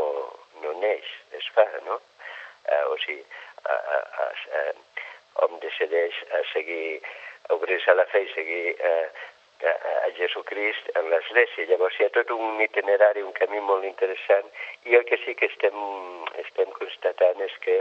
no 0.62 0.74
neix, 0.84 1.08
es 1.38 1.48
fa, 1.56 1.66
no? 1.88 1.98
Eh, 2.68 2.84
o 2.92 2.96
sigui, 3.02 3.24
a, 3.64 3.74
a, 3.74 3.98
a, 4.26 4.30
a, 4.60 4.62
hom 5.42 5.58
decideix 5.64 6.22
a 6.38 6.42
seguir, 6.52 7.00
a 7.48 7.56
obrir-se 7.58 7.90
a 7.90 7.98
la 7.98 8.06
fe 8.12 8.22
i 8.22 8.30
seguir 8.34 8.76
eh, 8.78 9.08
a, 9.66 9.72
a 10.06 10.12
Jesucrist 10.18 10.92
en 11.00 11.10
l'Església. 11.10 11.66
Llavors 11.70 11.98
hi 11.98 12.06
ha 12.06 12.14
tot 12.14 12.30
un 12.36 12.62
itinerari, 12.62 13.26
un 13.26 13.34
camí 13.34 13.58
molt 13.64 13.88
interessant, 13.88 14.46
i 14.86 14.94
el 14.98 15.08
que 15.08 15.18
sí 15.24 15.34
que 15.34 15.50
estem, 15.50 15.82
estem 16.44 16.70
constatant 16.78 17.42
és 17.48 17.58
que 17.66 17.80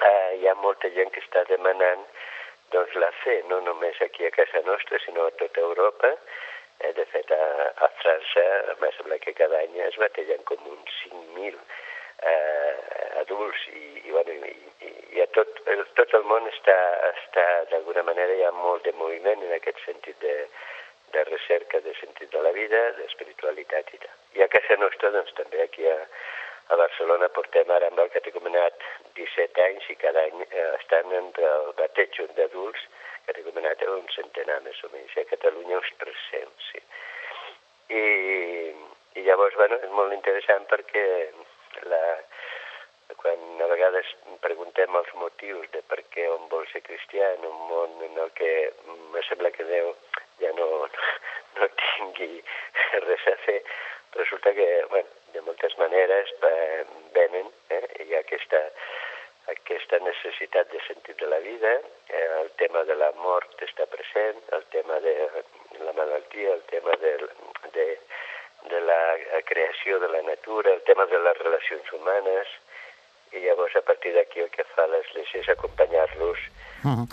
eh, 0.00 0.36
hi 0.40 0.48
ha 0.48 0.54
molta 0.60 0.90
gent 0.96 1.12
que 1.14 1.22
està 1.24 1.44
demanant 1.48 2.04
doncs, 2.70 2.94
la 3.02 3.10
fe, 3.22 3.40
no 3.50 3.60
només 3.66 4.00
aquí 4.00 4.26
a 4.26 4.32
casa 4.34 4.62
nostra, 4.66 4.98
sinó 5.04 5.26
a 5.26 5.36
tota 5.42 5.60
Europa. 5.60 6.14
Eh, 6.80 6.92
de 6.96 7.04
fet, 7.12 7.30
a, 7.34 7.44
a 7.84 7.88
França, 8.00 8.46
em 8.72 8.84
sembla 8.96 9.18
que 9.20 9.34
cada 9.36 9.58
any 9.60 9.80
es 9.84 9.98
batallen 10.00 10.42
com 10.48 10.62
uns 10.70 10.98
5.000 11.04 11.58
eh, 12.30 13.20
adults 13.20 13.66
i, 13.74 13.84
i, 14.06 14.10
bueno, 14.10 14.32
i, 14.32 14.54
i, 14.86 14.92
i 15.16 15.22
a 15.24 15.28
tot, 15.36 15.60
el, 15.72 15.84
tot 15.98 16.14
el 16.16 16.24
món 16.30 16.48
està, 16.48 16.78
està 17.10 17.46
d'alguna 17.72 18.06
manera, 18.06 18.36
hi 18.36 18.46
ha 18.46 18.54
molt 18.56 18.86
de 18.86 18.94
moviment 18.96 19.44
en 19.44 19.56
aquest 19.58 19.82
sentit 19.84 20.16
de, 20.24 20.36
de 21.12 21.24
recerca 21.28 21.82
de 21.84 21.94
sentit 22.00 22.32
de 22.32 22.44
la 22.46 22.54
vida, 22.56 22.80
d'espiritualitat 23.00 23.92
i 23.94 24.00
tal. 24.04 24.16
I 24.38 24.46
a 24.46 24.52
casa 24.52 24.78
nostra, 24.80 25.12
doncs, 25.16 25.34
també 25.36 25.64
aquí 25.66 25.88
a, 25.90 25.98
a 26.70 26.76
Barcelona 26.76 27.28
portem 27.34 27.70
ara 27.74 27.88
amb 27.90 27.98
el 27.98 28.10
catecumenat 28.14 28.84
17 29.18 29.62
anys 29.64 29.88
i 29.90 29.96
cada 29.98 30.22
any 30.28 30.44
eh, 30.46 30.66
estan 30.78 31.10
entre 31.18 31.48
el 31.56 31.72
bateig 31.80 32.20
d'adults, 32.36 32.84
catecumenat 33.26 33.82
un 33.90 34.06
centenar 34.14 34.60
més 34.66 34.78
o 34.86 34.90
menys, 34.94 35.16
a 35.18 35.26
Catalunya 35.32 35.80
uns 35.80 35.90
300, 36.02 36.68
sí. 36.70 36.82
I, 37.90 38.04
i 39.18 39.26
llavors, 39.26 39.58
bueno, 39.58 39.80
és 39.82 39.90
molt 39.98 40.14
interessant 40.14 40.66
perquè 40.70 41.04
la, 41.90 42.02
quan 43.18 43.62
a 43.66 43.70
vegades 43.74 44.14
preguntem 44.46 44.94
els 45.02 45.10
motius 45.18 45.66
de 45.74 45.82
per 45.90 45.98
què 46.14 46.28
on 46.30 46.46
vol 46.54 46.66
ser 46.70 46.84
cristià 46.86 47.34
en 47.34 47.46
un 47.50 47.58
món 47.72 47.98
en 48.06 48.18
el 48.24 48.30
que 48.38 48.52
me 49.10 49.26
sembla 49.26 49.50
que 49.56 49.66
Déu 49.66 49.90
ja 50.38 50.54
no, 50.54 50.68
no 51.58 51.70
tingui 51.82 52.44
res 53.08 53.26
a 53.34 53.36
fer, 53.46 53.58
resulta 54.14 54.54
que, 54.54 54.68
bueno, 54.94 55.19
de 55.32 55.40
moltes 55.46 55.76
maneres 55.78 56.32
eh, 56.42 56.84
venen, 57.14 57.50
eh, 57.70 58.06
ha 58.14 58.20
aquesta, 58.20 58.60
aquesta 59.52 60.00
necessitat 60.04 60.70
de 60.72 60.80
sentit 60.86 61.18
de 61.20 61.28
la 61.30 61.38
vida, 61.44 61.74
eh, 62.08 62.28
el 62.42 62.50
tema 62.62 62.84
de 62.84 62.96
la 62.96 63.10
mort 63.18 63.62
està 63.66 63.86
present, 63.90 64.40
el 64.56 64.64
tema 64.74 65.00
de 65.04 65.14
la 65.84 65.92
malaltia, 65.92 66.54
el 66.54 66.64
tema 66.70 66.96
de, 67.02 67.12
de, 67.76 67.86
de 68.70 68.80
la 68.80 69.02
creació 69.46 70.00
de 70.00 70.08
la 70.08 70.22
natura, 70.22 70.74
el 70.74 70.82
tema 70.82 71.06
de 71.06 71.18
les 71.18 71.38
relacions 71.38 71.92
humanes, 71.92 72.58
i 73.32 73.44
llavors 73.44 73.76
a 73.76 73.82
partir 73.86 74.12
d'aquí 74.14 74.42
el 74.42 74.50
que 74.50 74.64
fa 74.74 74.86
l'Església 74.90 75.40
és 75.44 75.48
acompanyar-los 75.54 76.38
uh 76.84 76.96
-huh. 76.96 77.06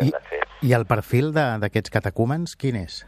I, 0.00 0.12
I 0.62 0.74
el 0.74 0.86
perfil 0.86 1.32
d'aquests 1.34 1.90
catacúmens, 1.90 2.54
quin 2.54 2.76
és? 2.76 3.04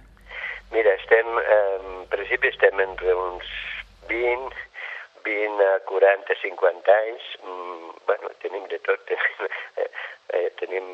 Mira, 0.72 0.90
estem, 0.94 1.26
eh, 1.38 1.76
en 1.78 2.06
principi 2.08 2.48
estem 2.48 2.80
entre 2.80 3.14
uns 3.14 3.46
20, 4.10 4.50
20 5.22 5.62
a 5.62 5.78
40, 5.86 6.34
50 6.42 6.92
anys, 6.92 7.22
mm, 7.46 7.90
bueno, 8.06 8.30
tenim 8.42 8.66
de 8.66 8.78
tot, 8.80 9.04
tenim, 9.06 9.36
eh, 9.82 9.90
eh, 10.34 10.50
tenim, 10.58 10.86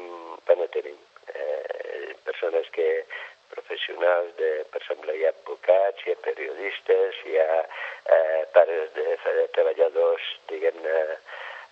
bueno, 0.46 0.68
tenim 0.68 0.98
eh, 1.32 2.14
persones 2.24 2.68
que 2.76 3.06
professionals, 3.48 4.36
de, 4.36 4.50
per 4.70 4.82
exemple, 4.82 5.16
hi 5.16 5.24
ha 5.24 5.32
advocats, 5.32 6.04
hi 6.04 6.12
ha 6.12 6.24
periodistes, 6.26 7.22
hi 7.24 7.38
ha 7.40 7.62
eh, 7.62 8.42
pares 8.52 8.92
de, 8.98 9.06
de 9.38 9.46
treballadors, 9.56 10.28
diguem-ne, 10.52 10.98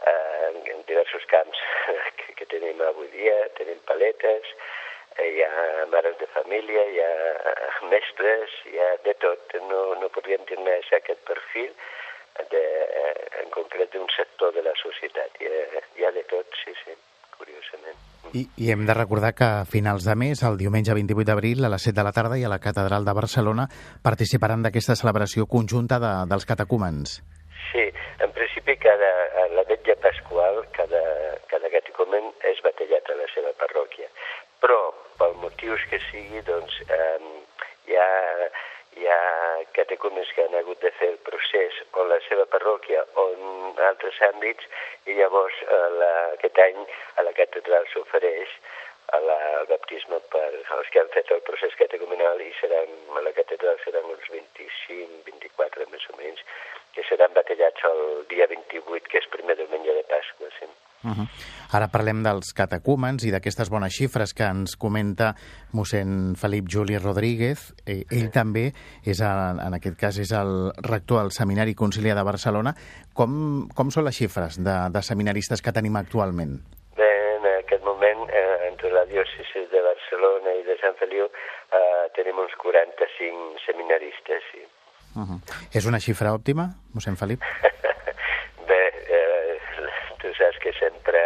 eh, 0.09 0.49
en 0.73 0.81
diversos 0.89 1.29
camps 1.29 1.61
que, 2.23 2.39
que 2.41 2.49
tenim 2.57 2.81
avui 2.89 3.13
dia, 3.13 3.37
tenim 3.61 3.85
paletes, 3.91 4.49
Eh, 5.17 5.29
hi 5.31 5.43
ha 5.47 5.87
mares 5.93 6.17
de 6.19 6.27
família, 6.27 6.83
hi 6.91 6.99
ha 6.99 7.11
eh, 7.51 7.87
mestres, 7.91 8.55
hi 8.71 8.81
ha 8.83 8.89
de 9.05 9.15
tot. 9.23 9.55
No, 9.71 9.83
no 10.01 10.11
podríem 10.17 10.43
dir 10.49 10.59
més 10.67 10.91
aquest 10.99 11.23
perfil 11.29 11.71
de, 12.51 12.65
en 13.43 13.53
concret 13.55 13.95
d'un 13.95 14.11
sector 14.17 14.55
de 14.57 14.65
la 14.67 14.75
societat. 14.83 15.39
Hi 15.39 15.53
ha, 15.53 15.85
hi 15.99 16.09
ha 16.09 16.15
de 16.19 16.25
tot, 16.35 16.59
sí, 16.65 16.75
sí, 16.83 16.99
curiosament. 17.39 18.01
I, 18.35 18.49
I 18.59 18.73
hem 18.73 18.83
de 18.87 18.95
recordar 18.95 19.31
que 19.39 19.47
a 19.47 19.65
finals 19.65 20.05
de 20.09 20.17
mes, 20.19 20.43
el 20.43 20.57
diumenge 20.59 20.95
28 20.97 21.27
d'abril, 21.29 21.63
a 21.63 21.71
les 21.71 21.85
7 21.87 21.95
de 22.01 22.05
la 22.07 22.13
tarda 22.17 22.39
i 22.41 22.43
a 22.43 22.51
la 22.51 22.59
Catedral 22.59 23.07
de 23.07 23.15
Barcelona, 23.15 23.69
participaran 24.03 24.65
d'aquesta 24.67 24.97
celebració 24.99 25.47
conjunta 25.47 26.01
de, 26.03 26.11
dels 26.33 26.47
catecúmens. 26.51 27.21
Sí, 27.71 27.85
en 28.27 28.35
principi 28.35 28.75
cada, 28.83 29.13
la 29.55 29.63
vetlla 29.71 29.95
pasqual 30.03 30.65
cada, 30.75 31.05
cada 31.53 31.71
catecumen 31.77 32.33
és 32.51 32.59
batallat 32.67 33.15
a 33.15 33.19
la 33.23 33.31
seva 33.37 33.55
parròquia. 33.63 34.11
Però, 34.65 34.81
pel 35.21 35.39
motius 35.39 35.87
que 35.93 36.03
sigui, 36.11 36.43
doncs, 36.51 36.83
eh, 36.91 37.19
hi 37.87 38.01
ha 38.03 38.11
hi 38.95 39.07
ha 39.11 39.65
catecúmens 39.75 40.29
que 40.35 40.45
han 40.45 40.55
hagut 40.55 40.81
de 40.83 40.91
fer 40.99 41.09
el 41.13 41.19
procés 41.27 41.79
o 41.99 42.05
la 42.07 42.19
seva 42.29 42.45
parròquia 42.51 43.03
o 43.19 43.25
en 43.33 43.73
altres 44.05 44.21
àmbits 44.29 44.65
i 45.09 45.17
llavors 45.17 45.57
eh, 45.65 45.89
la, 45.99 46.13
aquest 46.37 46.59
any 46.59 46.81
a 47.17 47.25
la 47.25 47.33
catedral 47.33 47.87
s'ofereix 47.93 48.53
al 49.15 49.29
baptisme 49.69 50.19
per 50.33 50.49
als 50.77 50.89
que 50.91 51.01
han 51.01 51.11
fet 51.15 51.31
el 51.31 51.43
procés 51.47 51.75
catecumenal 51.77 52.41
i 52.41 52.51
seran, 52.61 52.89
a 53.17 53.21
la 53.21 53.33
catedral 53.37 53.77
seran 53.85 54.09
uns 54.11 54.29
25, 54.33 55.21
24 55.29 55.87
més 55.93 56.09
o 56.11 56.17
menys, 56.19 56.41
que 56.95 57.05
seran 57.09 57.37
batallats 57.37 57.85
el 57.91 58.25
dia 58.33 58.49
28, 58.51 59.09
que 59.11 59.21
és 59.21 59.31
primer 59.37 59.57
diumenge 59.61 59.95
de 59.99 60.05
Pasqua. 60.11 60.51
Sí. 60.59 60.71
Uh 61.05 61.11
-huh. 61.11 61.29
Ara 61.77 61.89
parlem 61.89 62.23
dels 62.23 62.53
catecúmens 62.55 63.25
i 63.25 63.31
d'aquestes 63.31 63.71
bones 63.71 63.93
xifres 63.93 64.33
que 64.33 64.45
ens 64.45 64.77
comenta 64.77 65.35
mossèn 65.73 66.35
Felip 66.37 66.67
Juli 66.69 66.99
Rodríguez. 66.99 67.75
Eh, 67.87 68.05
ell 68.11 68.31
també 68.31 68.73
és, 69.05 69.21
el, 69.21 69.61
en 69.61 69.75
aquest 69.75 69.97
cas, 70.01 70.19
és 70.19 70.33
el 70.33 70.73
rector 70.83 71.21
del 71.23 71.33
Seminari 71.33 71.75
Conciliar 71.75 72.17
de 72.17 72.23
Barcelona. 72.23 72.75
Com, 73.13 73.69
com 73.75 73.91
són 73.91 74.05
les 74.05 74.17
xifres 74.17 74.57
de, 74.57 74.77
de 74.91 75.03
seminaristes 75.03 75.61
que 75.61 75.73
tenim 75.73 75.97
actualment? 75.97 76.61
Bé, 76.97 77.11
en 77.37 77.45
aquest 77.59 77.85
moment, 77.85 78.29
eh, 78.31 78.69
entre 78.71 78.91
la 78.91 79.05
diòcesi 79.05 79.67
de 79.71 79.81
Barcelona 79.83 80.55
i 80.61 80.63
de 80.63 80.79
Sant 80.81 80.97
Feliu, 80.97 81.27
eh, 81.27 82.05
tenim 82.15 82.39
uns 82.39 82.55
45 82.57 83.59
seminaristes, 83.67 84.43
sí. 84.53 84.63
Uh 85.17 85.23
-huh. 85.23 85.39
És 85.73 85.87
una 85.87 86.01
xifra 86.01 86.33
òptima, 86.33 86.71
mossèn 86.95 87.17
Felip? 87.17 87.41
que 90.63 90.73
sempre 90.79 91.21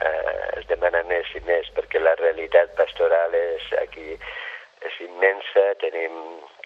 eh, 0.00 0.58
es 0.58 0.66
demana 0.66 1.02
més 1.10 1.28
i 1.34 1.40
més 1.46 1.68
perquè 1.76 2.00
la 2.02 2.16
realitat 2.20 2.74
pastoral 2.76 3.34
és 3.34 3.68
aquí 3.82 4.16
és 4.84 4.96
immensa, 5.00 5.62
tenim 5.80 6.16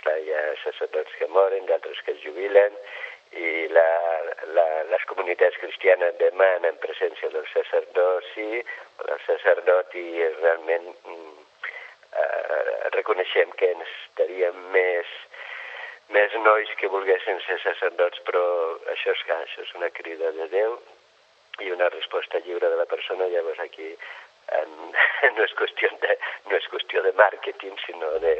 clar, 0.02 0.16
hi 0.24 0.32
ha 0.34 0.42
sacerdots 0.64 1.12
que 1.18 1.28
moren, 1.30 1.66
d'altres 1.68 2.00
que 2.04 2.16
es 2.16 2.24
jubilen, 2.24 2.74
i 3.36 3.68
la, 3.72 3.88
la, 4.56 4.66
les 4.88 5.04
comunitats 5.10 5.56
cristianes 5.60 6.16
demanen 6.20 6.80
presència 6.82 7.28
del 7.34 7.44
sacerdoci, 7.52 8.62
el 9.04 9.20
sacerdot 9.26 9.94
i 10.00 10.06
realment 10.40 10.88
mm, 10.88 11.34
eh, 12.22 12.88
reconeixem 12.96 13.52
que 13.60 13.72
ens 13.76 13.96
estaríem 14.08 14.62
més, 14.74 15.12
més 16.16 16.38
nois 16.42 16.72
que 16.80 16.90
volguessin 16.94 17.42
ser 17.46 17.60
sacerdots, 17.66 18.24
però 18.26 18.44
això 18.94 19.12
és, 19.12 19.26
això 19.42 19.66
és 19.66 19.74
una 19.76 19.92
crida 20.00 20.32
de 20.40 20.48
Déu, 20.54 20.78
i 21.64 21.70
una 21.74 21.88
resposta 21.90 22.40
lliure 22.44 22.70
de 22.70 22.76
la 22.76 22.86
persona, 22.86 23.28
llavors 23.28 23.60
aquí 23.60 23.88
en, 23.92 24.74
no, 25.36 25.44
és 25.44 25.54
qüestió 25.58 25.90
de, 26.02 26.16
no 26.48 26.56
és 26.58 26.68
qüestió 26.72 27.02
de 27.04 27.12
màrqueting, 27.18 27.76
sinó 27.84 28.12
de, 28.22 28.34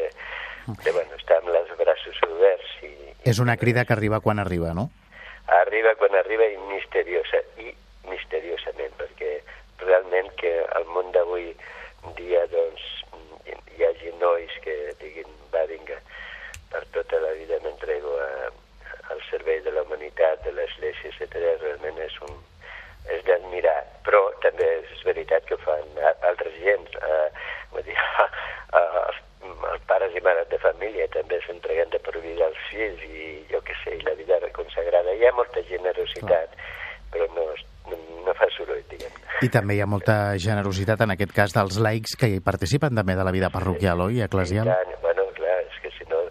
de 0.85 0.93
bueno, 0.93 1.19
estar 1.19 1.41
amb 1.43 1.53
els 1.55 1.75
braços 1.81 2.23
oberts. 2.29 2.75
I, 2.87 2.93
és 3.33 3.43
una 3.45 3.59
crida 3.61 3.85
que 3.85 3.97
arriba 3.97 4.23
quan 4.25 4.41
arriba, 4.43 4.75
no? 4.77 4.89
Arriba 5.63 5.95
quan 6.01 6.15
arriba 6.17 6.47
i 6.49 6.59
misteriosa, 6.69 7.43
i 7.65 7.73
misteriosament, 8.09 8.95
perquè 9.01 9.39
realment 9.85 10.31
que 10.41 10.55
al 10.77 10.87
món 10.93 11.13
d'avui 11.15 11.51
dia 12.19 12.45
doncs, 12.53 12.85
hi 13.49 13.85
hagi 13.85 14.13
nois 14.21 14.55
que 14.65 14.77
diguin, 15.01 15.29
va, 15.53 15.65
vinga, 15.71 15.99
per 16.73 16.85
tota 16.95 17.21
la 17.25 17.33
vida 17.37 17.59
m'entrego 17.65 18.17
al 19.09 19.21
servei 19.31 19.61
de 19.65 19.73
la 19.73 19.83
humanitat, 19.87 20.43
de 20.45 20.53
l'Església, 20.53 21.11
etc. 21.11 21.39
Realment 21.63 22.01
és 22.05 22.17
un, 22.27 22.35
és 23.15 23.25
d'admirar, 23.27 23.79
però 24.07 24.21
també 24.45 24.69
és 24.81 25.05
veritat 25.07 25.47
que 25.49 25.59
fan 25.65 25.87
altres 26.29 26.55
gens. 26.63 26.99
Eh, 26.99 27.29
vull 27.73 27.87
dir, 27.87 27.97
els, 27.97 29.23
els 29.73 29.87
pares 29.91 30.15
i 30.17 30.25
mares 30.25 30.49
de 30.53 30.61
família 30.63 31.09
també 31.15 31.41
s'entreguen 31.45 31.91
de 31.95 32.01
per 32.05 32.17
vida 32.21 32.47
als 32.49 32.61
fills 32.71 33.05
i 33.09 33.31
jo 33.53 33.63
què 33.65 33.77
sé, 33.85 33.97
i 33.97 34.05
la 34.07 34.17
vida 34.19 34.41
reconsagrada. 34.45 35.15
Hi 35.15 35.29
ha 35.29 35.35
molta 35.37 35.65
generositat, 35.69 36.57
però 37.13 37.29
no, 37.37 37.47
no 38.27 38.35
fa 38.39 38.49
soroll, 38.57 38.85
diguem. 38.91 39.15
I 39.45 39.51
també 39.55 39.79
hi 39.79 39.83
ha 39.85 39.89
molta 39.91 40.19
generositat, 40.43 41.05
en 41.05 41.15
aquest 41.15 41.33
cas, 41.37 41.55
dels 41.57 41.79
laics 41.83 42.17
que 42.19 42.31
hi 42.33 42.41
participen 42.45 42.97
també 42.99 43.17
de 43.19 43.27
la 43.27 43.35
vida 43.35 43.53
parroquial, 43.55 44.09
oi, 44.09 44.23
eclesial? 44.27 44.69
tant, 44.69 44.95
bueno, 45.05 45.29
clar, 45.39 45.61
és 45.65 45.79
que 45.85 45.93
si 45.97 46.09
no, 46.11 46.25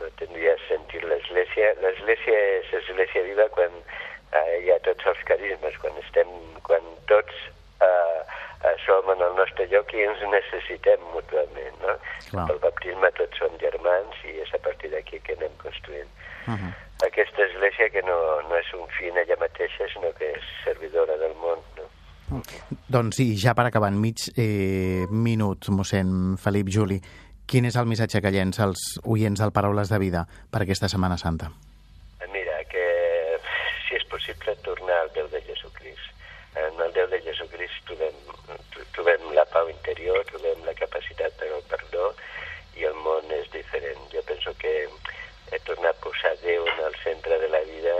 no 0.00 0.10
tindria 0.20 0.56
sentit 0.66 1.04
l'Església. 1.04 1.74
L'Església 1.84 2.38
és 2.56 2.72
Església 2.82 3.26
viva 3.28 3.48
quan 3.54 3.76
eh, 3.76 4.56
hi 4.64 4.72
ha 4.72 4.78
tots 4.86 5.12
els 5.12 5.22
carismes, 5.28 5.76
quan 5.82 6.00
estem, 6.02 6.32
quan 6.66 6.88
tots 7.10 7.44
eh, 7.84 8.20
eh, 8.64 8.74
som 8.84 9.10
en 9.12 9.22
el 9.28 9.36
nostre 9.38 9.68
lloc 9.72 9.92
i 9.94 10.06
ens 10.06 10.24
necessitem 10.32 11.04
mútuament, 11.12 11.76
no? 11.84 11.96
Clar. 12.30 12.46
Pel 12.50 12.62
baptisme 12.64 13.12
tots 13.20 13.42
som 13.42 13.60
germans 13.62 14.24
i 14.26 14.38
és 14.42 14.54
a 14.56 14.62
partir 14.64 14.90
d'aquí 14.94 15.20
que 15.20 15.36
anem 15.38 15.52
construint. 15.62 16.10
Uh 16.46 16.54
-huh. 16.54 16.72
Aquesta 17.06 17.42
església 17.44 17.90
que 17.90 18.02
no, 18.02 18.40
no 18.48 18.56
és 18.56 18.72
un 18.74 18.88
fi 18.96 19.08
en 19.08 19.18
ella 19.18 19.36
mateixa, 19.40 19.88
sinó 19.92 20.12
que 20.18 20.32
és 20.32 20.44
servidora 20.64 21.16
del 21.16 21.34
món, 21.34 21.60
no? 21.76 21.84
Uh 22.30 22.40
-huh. 22.40 22.76
Doncs 23.06 23.20
sí, 23.22 23.36
ja 23.38 23.54
per 23.54 23.68
acabar 23.68 23.92
en 23.92 24.00
mig 24.02 24.24
eh, 24.34 25.06
minut, 25.10 25.70
mossèn 25.70 26.34
Felip 26.42 26.66
Juli, 26.74 26.98
quin 27.46 27.70
és 27.70 27.78
el 27.78 27.86
missatge 27.86 28.18
que 28.18 28.34
llença 28.34 28.66
als 28.66 28.96
oients 29.04 29.38
del 29.38 29.54
Paraules 29.54 29.94
de 29.94 30.02
Vida 30.02 30.26
per 30.50 30.64
aquesta 30.64 30.90
Setmana 30.90 31.14
Santa? 31.14 31.52
possible 34.26 34.56
tornar 34.56 34.98
al 35.00 35.12
Déu 35.14 35.28
de 35.28 35.40
Jesucrist. 35.42 36.06
En 36.56 36.80
el 36.80 36.92
Déu 36.92 37.06
de 37.06 37.20
Jesucrist 37.22 37.84
trobem, 37.86 38.16
trobem 38.94 39.22
la 39.36 39.44
pau 39.52 39.68
interior, 39.70 40.24
trobem 40.30 40.64
la 40.66 40.74
capacitat 40.74 41.34
per 41.38 41.50
al 41.52 41.62
perdó 41.70 42.08
i 42.80 42.86
el 42.88 42.96
món 43.04 43.30
és 43.38 43.46
diferent. 43.52 44.02
Jo 44.14 44.22
penso 44.26 44.54
que 44.62 44.72
he 45.52 45.60
tornat 45.68 45.94
a 45.94 46.02
posar 46.02 46.34
Déu 46.42 46.66
en 46.66 46.82
el 46.88 46.96
centre 47.04 47.38
de 47.44 47.50
la 47.54 47.62
vida 47.70 47.94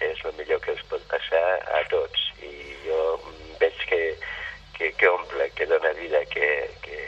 és 0.00 0.24
el 0.24 0.36
millor 0.38 0.62
que 0.64 0.72
els 0.72 0.86
pot 0.88 1.04
passar 1.12 1.44
a 1.76 1.84
tots 1.92 2.24
i 2.40 2.54
jo 2.86 3.00
veig 3.60 3.84
que, 3.90 4.02
que, 4.78 4.92
que 4.96 5.12
omple, 5.12 5.50
que 5.58 5.66
dona 5.66 5.92
vida, 5.98 6.24
que, 6.32 6.48
que 6.86 7.00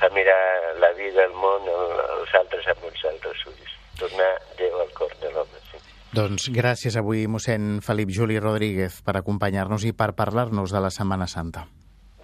fa 0.00 0.10
mirar 0.12 0.40
la 0.82 0.92
vida, 0.98 1.24
el 1.24 1.38
món, 1.40 1.72
els 1.72 2.36
altres 2.42 2.68
amb 2.74 2.90
uns 2.90 3.08
altres 3.14 3.46
ulls. 3.52 3.78
Tornar 4.02 4.32
Déu 4.60 4.80
al 4.82 4.92
cor 4.98 5.14
de 5.22 5.30
l'home. 5.30 5.54
Doncs 6.34 6.50
gràcies 6.50 6.96
avui, 6.98 7.28
mossèn 7.30 7.76
Felip 7.78 8.10
Juli 8.10 8.40
Rodríguez, 8.42 8.96
per 9.06 9.12
acompanyar-nos 9.14 9.84
i 9.86 9.92
per 9.94 10.18
parlar-nos 10.18 10.72
de 10.74 10.80
la 10.82 10.90
Setmana 10.90 11.28
Santa. 11.30 11.62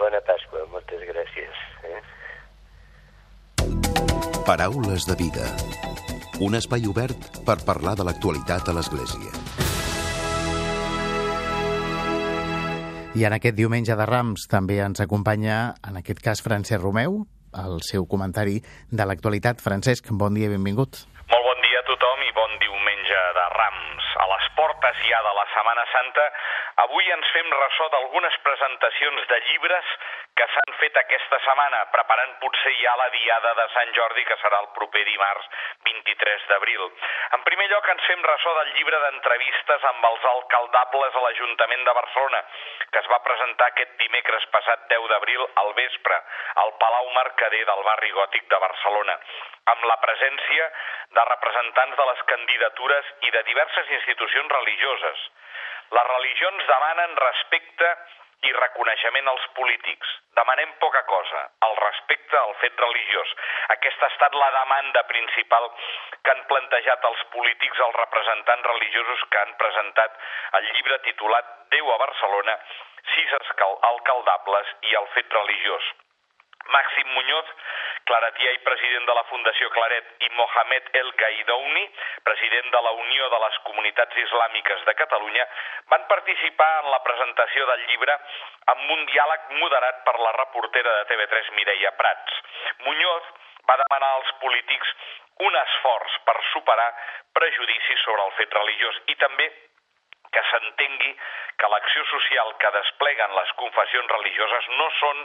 Bona 0.00 0.18
Pasqua, 0.26 0.64
moltes 0.72 0.98
gràcies. 1.06 1.54
Eh? 1.86 2.00
Paraules 4.48 5.06
de 5.06 5.14
vida. 5.14 5.46
Un 6.42 6.58
espai 6.58 6.90
obert 6.90 7.38
per 7.46 7.62
parlar 7.68 7.94
de 8.00 8.08
l'actualitat 8.08 8.66
a 8.66 8.74
l'Església. 8.80 9.30
I 13.14 13.30
en 13.30 13.38
aquest 13.38 13.54
diumenge 13.54 13.94
de 13.94 14.10
Rams 14.10 14.50
també 14.50 14.82
ens 14.82 15.06
acompanya, 15.06 15.78
en 15.86 16.02
aquest 16.02 16.18
cas, 16.18 16.42
Francesc 16.42 16.82
Romeu, 16.82 17.28
el 17.62 17.78
seu 17.86 18.10
comentari 18.10 18.58
de 18.90 19.06
l'actualitat. 19.06 19.62
Francesc, 19.62 20.10
bon 20.10 20.34
dia 20.34 20.50
i 20.50 20.54
benvingut. 20.58 21.06
portes 24.60 24.96
ja 25.08 25.20
de 25.24 25.32
la 25.32 25.46
Setmana 25.54 25.84
Santa, 25.88 26.24
avui 26.90 27.07
ens 27.14 27.29
fem 27.31 27.46
ressò 27.55 27.87
d'algunes 27.92 28.37
presentacions 28.42 29.26
de 29.31 29.37
llibres 29.46 29.90
que 30.35 30.46
s'han 30.50 30.74
fet 30.81 30.96
aquesta 30.98 31.38
setmana, 31.44 31.85
preparant 31.94 32.33
potser 32.42 32.72
ja 32.81 32.94
la 32.98 33.07
diada 33.14 33.53
de 33.55 33.66
Sant 33.74 33.92
Jordi, 33.94 34.24
que 34.26 34.37
serà 34.42 34.59
el 34.64 34.66
proper 34.74 35.05
dimarts 35.07 35.46
23 35.87 36.48
d'abril. 36.50 36.83
En 37.38 37.44
primer 37.46 37.68
lloc, 37.70 37.87
ens 37.94 38.09
fem 38.11 38.26
ressò 38.26 38.55
del 38.59 38.72
llibre 38.74 38.98
d'entrevistes 39.05 39.87
amb 39.92 40.09
els 40.11 40.26
alcaldables 40.33 41.14
a 41.14 41.24
l'Ajuntament 41.26 41.87
de 41.87 41.96
Barcelona, 42.00 42.42
que 42.90 43.03
es 43.05 43.11
va 43.14 43.22
presentar 43.29 43.70
aquest 43.70 43.94
dimecres 44.03 44.50
passat 44.57 44.87
10 44.90 45.07
d'abril 45.14 45.46
al 45.62 45.74
vespre 45.79 46.20
al 46.64 46.74
Palau 46.83 47.12
Mercader 47.20 47.64
del 47.70 47.85
barri 47.87 48.11
gòtic 48.18 48.50
de 48.50 48.62
Barcelona, 48.66 49.18
amb 49.76 49.87
la 49.87 50.00
presència 50.03 50.70
de 51.14 51.29
representants 51.31 52.03
de 52.03 52.11
les 52.11 52.26
candidatures 52.35 53.14
i 53.29 53.37
de 53.38 53.46
diverses 53.53 53.98
institucions 54.00 54.59
religioses. 54.59 55.31
Les 55.96 56.09
religions 56.09 56.66
demanen 56.70 57.16
respecte 57.20 57.92
i 58.48 58.53
reconeixement 58.57 59.29
als 59.29 59.46
polítics. 59.57 60.12
Demanem 60.38 60.70
poca 60.81 61.03
cosa, 61.09 61.40
el 61.66 61.74
respecte 61.81 62.38
al 62.40 62.55
fet 62.62 62.79
religiós. 62.81 63.33
Aquesta 63.74 64.07
ha 64.07 64.12
estat 64.14 64.37
la 64.42 64.50
demanda 64.55 65.03
principal 65.11 65.66
que 66.22 66.33
han 66.33 66.44
plantejat 66.53 67.05
els 67.11 67.24
polítics 67.35 67.83
els 67.87 67.98
representants 67.98 68.70
religiosos 68.72 69.26
que 69.33 69.42
han 69.42 69.57
presentat 69.64 70.16
el 70.61 70.70
llibre 70.70 71.00
titulat 71.09 71.57
Déu 71.74 71.90
a 71.92 71.98
Barcelona, 72.05 72.57
sis 73.14 73.35
alcaldables 73.90 74.72
i 74.90 74.96
el 75.03 75.11
fet 75.16 75.37
religiós. 75.37 75.90
Màxim 76.70 77.12
Muñoz, 77.16 77.53
claretià 78.08 78.52
i 78.54 78.62
president 78.66 79.06
de 79.08 79.14
la 79.14 79.24
Fundació 79.30 79.68
Claret, 79.74 80.08
i 80.26 80.28
Mohamed 80.36 80.90
El 81.00 81.12
Gaidouni, 81.20 81.84
president 82.26 82.70
de 82.74 82.82
la 82.86 82.92
Unió 83.02 83.28
de 83.34 83.40
les 83.44 83.58
Comunitats 83.68 84.22
Islàmiques 84.24 84.84
de 84.88 84.94
Catalunya, 85.02 85.46
van 85.92 86.06
participar 86.08 86.70
en 86.82 86.90
la 86.94 87.02
presentació 87.06 87.66
del 87.70 87.86
llibre 87.90 88.18
amb 88.74 88.90
un 88.96 89.06
diàleg 89.12 89.48
moderat 89.62 90.04
per 90.08 90.18
la 90.18 90.34
reportera 90.38 90.96
de 90.98 91.08
TV3 91.12 91.54
Mireia 91.58 91.94
Prats. 92.00 92.42
Muñoz 92.86 93.32
va 93.68 93.78
demanar 93.84 94.12
als 94.18 94.36
polítics 94.42 94.94
un 95.46 95.56
esforç 95.56 96.20
per 96.26 96.36
superar 96.52 96.90
prejudicis 97.36 98.02
sobre 98.04 98.24
el 98.26 98.32
fet 98.38 98.56
religiós 98.58 99.02
i 99.12 99.16
també 99.20 99.48
que 100.34 100.42
s'entengui 100.50 101.14
que 101.60 101.68
l'acció 101.68 102.04
social 102.10 102.54
que 102.62 102.70
despleguen 102.76 103.34
les 103.36 103.52
confessions 103.60 104.12
religioses 104.14 104.68
no 104.78 104.88
són 104.98 105.22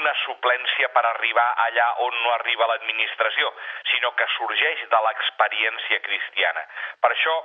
una 0.00 0.14
suplència 0.24 0.90
per 0.96 1.04
arribar 1.06 1.46
allà 1.66 1.88
on 2.06 2.18
no 2.22 2.34
arriba 2.34 2.68
l'administració, 2.72 3.52
sinó 3.92 4.12
que 4.18 4.28
sorgeix 4.36 4.84
de 4.90 5.02
l'experiència 5.06 6.00
cristiana. 6.04 6.66
Per 7.00 7.12
això 7.14 7.36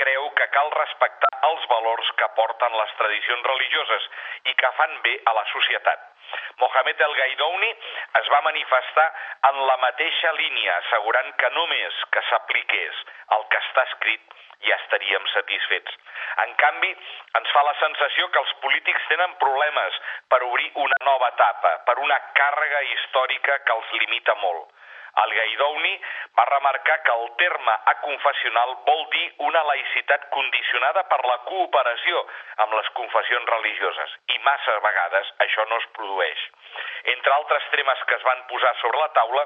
creu 0.00 0.30
que 0.38 0.48
cal 0.56 0.70
respectar 0.76 1.30
els 1.50 1.66
valors 1.72 2.12
que 2.20 2.28
porten 2.38 2.76
les 2.80 2.94
tradicions 3.00 3.48
religioses 3.52 4.08
i 4.52 4.56
que 4.62 4.72
fan 4.78 4.96
bé 5.06 5.18
a 5.26 5.36
la 5.36 5.44
societat. 5.52 6.06
Mohamed 6.60 7.00
El 7.06 7.14
Gaidouni 7.18 7.70
es 8.20 8.28
va 8.32 8.40
manifestar 8.46 9.06
en 9.50 9.60
la 9.66 9.76
mateixa 9.84 10.32
línia, 10.38 10.76
assegurant 10.76 11.32
que 11.42 11.50
només 11.56 12.04
que 12.14 12.22
s'apliqués 12.28 13.02
el 13.36 13.46
que 13.52 13.62
està 13.64 13.86
escrit 13.88 14.36
ja 14.68 14.76
estaríem 14.76 15.26
satisfets. 15.32 15.96
En 16.44 16.52
canvi, 16.60 16.90
ens 17.40 17.54
fa 17.54 17.62
la 17.66 17.76
sensació 17.80 18.28
que 18.28 18.42
els 18.42 18.52
polítics 18.64 19.08
tenen 19.12 19.36
problemes 19.42 19.96
per 20.32 20.42
obrir 20.48 20.68
una 20.84 21.00
nova 21.08 21.32
etapa, 21.34 21.72
per 21.88 21.96
una 22.04 22.18
càrrega 22.36 22.82
històrica 22.92 23.58
que 23.64 23.78
els 23.78 23.96
limita 24.02 24.36
molt. 24.44 24.68
El 25.24 25.34
Gaidouni 25.34 25.92
va 26.38 26.44
remarcar 26.50 26.96
que 27.02 27.14
el 27.22 27.30
terme 27.40 27.74
aconfessional 27.92 28.76
vol 28.86 29.02
dir 29.14 29.26
una 29.48 29.62
laïcitat 29.70 30.28
condicionada 30.36 31.02
per 31.10 31.18
la 31.26 31.38
cooperació 31.48 32.22
amb 32.64 32.76
les 32.78 32.90
confessions 33.00 33.50
religioses 33.54 34.16
i 34.34 34.38
massa 34.46 34.78
vegades 34.86 35.34
això 35.46 35.66
no 35.70 35.80
es 35.82 35.88
produeix. 35.98 36.46
Entre 37.14 37.32
altres 37.34 37.66
temes 37.74 38.02
que 38.06 38.14
es 38.14 38.24
van 38.28 38.42
posar 38.52 38.72
sobre 38.80 39.02
la 39.02 39.10
taula 39.18 39.44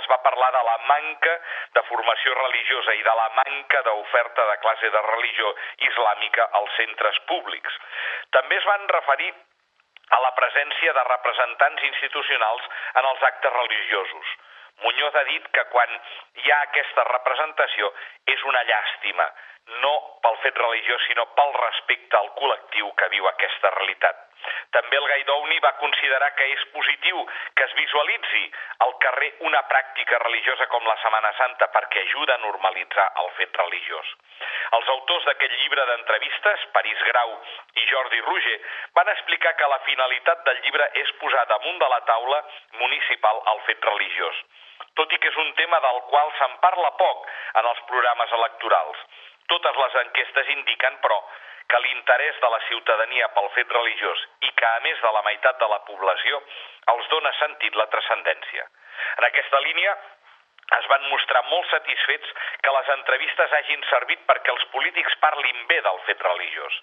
es 0.00 0.10
va 0.10 0.20
parlar 0.26 0.50
de 0.56 0.62
la 0.68 0.76
manca 0.90 1.34
de 1.78 1.82
formació 1.90 2.34
religiosa 2.40 2.94
i 2.98 3.02
de 3.06 3.16
la 3.22 3.28
manca 3.38 3.82
d'oferta 3.88 4.46
de 4.50 4.60
classe 4.66 4.90
de 4.90 5.02
religió 5.08 5.54
islàmica 5.90 6.48
als 6.60 6.78
centres 6.80 7.20
públics. 7.30 7.82
També 8.38 8.56
es 8.56 8.70
van 8.70 8.88
referir 8.96 9.34
a 10.10 10.20
la 10.20 10.32
presència 10.38 10.92
de 10.96 11.04
representants 11.10 11.86
institucionals 11.90 12.66
en 13.00 13.06
els 13.12 13.22
actes 13.30 13.56
religiosos. 13.60 14.34
Muñoz 14.82 15.14
ha 15.14 15.24
dit 15.24 15.46
que 15.54 15.64
quan 15.72 15.90
hi 16.42 16.50
ha 16.50 16.60
aquesta 16.66 17.04
representació 17.08 17.90
és 18.34 18.42
una 18.50 18.62
llàstima, 18.68 19.26
no 19.82 19.92
pel 20.22 20.36
fet 20.42 20.58
religiós, 20.60 21.02
sinó 21.08 21.24
pel 21.38 21.52
respecte 21.56 22.16
al 22.18 22.30
col·lectiu 22.40 22.90
que 22.98 23.08
viu 23.14 23.28
aquesta 23.30 23.70
realitat. 23.76 24.20
També 24.76 24.98
el 24.98 25.06
Gaidouni 25.08 25.56
va 25.64 25.70
considerar 25.80 26.28
que 26.36 26.48
és 26.52 26.64
positiu 26.72 27.22
que 27.56 27.64
es 27.64 27.74
visualitzi 27.78 28.42
al 28.86 28.92
carrer 29.04 29.30
una 29.48 29.62
pràctica 29.70 30.18
religiosa 30.24 30.66
com 30.72 30.84
la 30.90 30.96
Setmana 31.02 31.30
Santa 31.38 31.70
perquè 31.76 32.02
ajuda 32.02 32.34
a 32.34 32.42
normalitzar 32.42 33.06
el 33.22 33.30
fet 33.38 33.56
religiós. 33.62 34.10
Els 34.78 34.90
autors 34.96 35.30
d'aquest 35.30 35.54
llibre 35.62 35.86
d'entrevistes, 35.90 36.66
París 36.76 37.06
Grau 37.08 37.32
i 37.80 37.86
Jordi 37.92 38.20
Ruger, 38.26 38.58
van 38.98 39.08
explicar 39.14 39.54
que 39.56 39.70
la 39.72 39.80
finalitat 39.88 40.44
del 40.50 40.60
llibre 40.66 40.90
és 41.04 41.16
posar 41.22 41.46
damunt 41.54 41.80
de 41.80 41.88
la 41.94 42.02
taula 42.10 42.44
municipal 42.82 43.40
el 43.54 43.64
fet 43.70 43.90
religiós 43.92 44.44
tot 44.98 45.12
i 45.12 45.18
que 45.18 45.30
és 45.30 45.38
un 45.42 45.52
tema 45.60 45.80
del 45.84 46.00
qual 46.10 46.32
se'n 46.38 46.58
parla 46.62 46.90
poc 46.98 47.26
en 47.60 47.70
els 47.70 47.80
programes 47.90 48.34
electorals. 48.38 49.00
Totes 49.52 49.80
les 49.82 49.98
enquestes 50.04 50.52
indiquen, 50.54 50.98
però, 51.02 51.18
que 51.68 51.80
l'interès 51.80 52.40
de 52.40 52.50
la 52.52 52.60
ciutadania 52.68 53.28
pel 53.36 53.48
fet 53.56 53.70
religiós 53.72 54.24
i 54.46 54.50
que, 54.50 54.66
a 54.68 54.80
més 54.86 55.00
de 55.00 55.12
la 55.16 55.22
meitat 55.28 55.60
de 55.60 55.68
la 55.72 55.80
població, 55.88 56.42
els 56.94 57.08
dona 57.12 57.32
sentit 57.40 57.76
la 57.80 57.88
transcendència. 57.92 58.66
En 59.18 59.28
aquesta 59.28 59.60
línia, 59.64 59.94
es 60.78 60.86
van 60.88 61.08
mostrar 61.10 61.42
molt 61.50 61.68
satisfets 61.70 62.30
que 62.64 62.74
les 62.76 62.90
entrevistes 62.96 63.56
hagin 63.58 63.82
servit 63.90 64.22
perquè 64.28 64.52
els 64.52 64.64
polítics 64.72 65.16
parlin 65.24 65.66
bé 65.70 65.80
del 65.84 66.00
fet 66.08 66.22
religiós. 66.24 66.78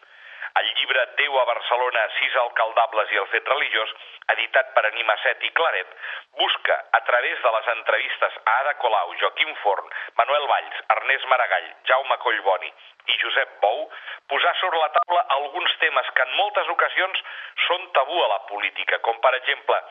El 0.59 0.67
llibre 0.75 1.03
Déu 1.19 1.37
a 1.39 1.45
Barcelona, 1.49 2.05
sis 2.17 2.35
alcaldables 2.43 3.11
i 3.13 3.19
el 3.21 3.27
fet 3.33 3.47
religiós, 3.51 3.93
editat 4.33 4.73
per 4.75 4.85
Anima 4.89 5.15
Set 5.23 5.43
i 5.47 5.51
Claret, 5.57 5.95
busca, 6.39 6.77
a 6.99 7.01
través 7.09 7.41
de 7.43 7.51
les 7.55 7.69
entrevistes 7.75 8.39
a 8.43 8.55
Ada 8.61 8.73
Colau, 8.83 9.13
Joaquim 9.21 9.53
Forn, 9.63 9.89
Manuel 10.19 10.47
Valls, 10.53 10.83
Ernest 10.97 11.27
Maragall, 11.33 11.67
Jaume 11.91 12.17
Collboni 12.25 12.71
i 13.07 13.17
Josep 13.23 13.57
Bou, 13.61 13.83
posar 14.29 14.55
sobre 14.61 14.79
la 14.83 14.91
taula 14.97 15.25
alguns 15.37 15.77
temes 15.83 16.13
que 16.15 16.27
en 16.27 16.37
moltes 16.37 16.69
ocasions 16.75 17.23
són 17.67 17.89
tabú 17.97 18.23
a 18.23 18.31
la 18.35 18.41
política, 18.51 19.01
com 19.07 19.19
per 19.23 19.35
exemple 19.39 19.81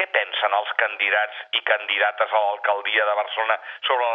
què 0.00 0.06
pensen 0.16 0.54
els 0.56 0.70
candidats 0.80 1.40
i 1.58 1.60
candidates 1.70 2.32
a 2.32 2.40
l'alcaldia 2.44 3.04
de 3.08 3.16
Barcelona 3.18 3.56
sobre 3.88 4.06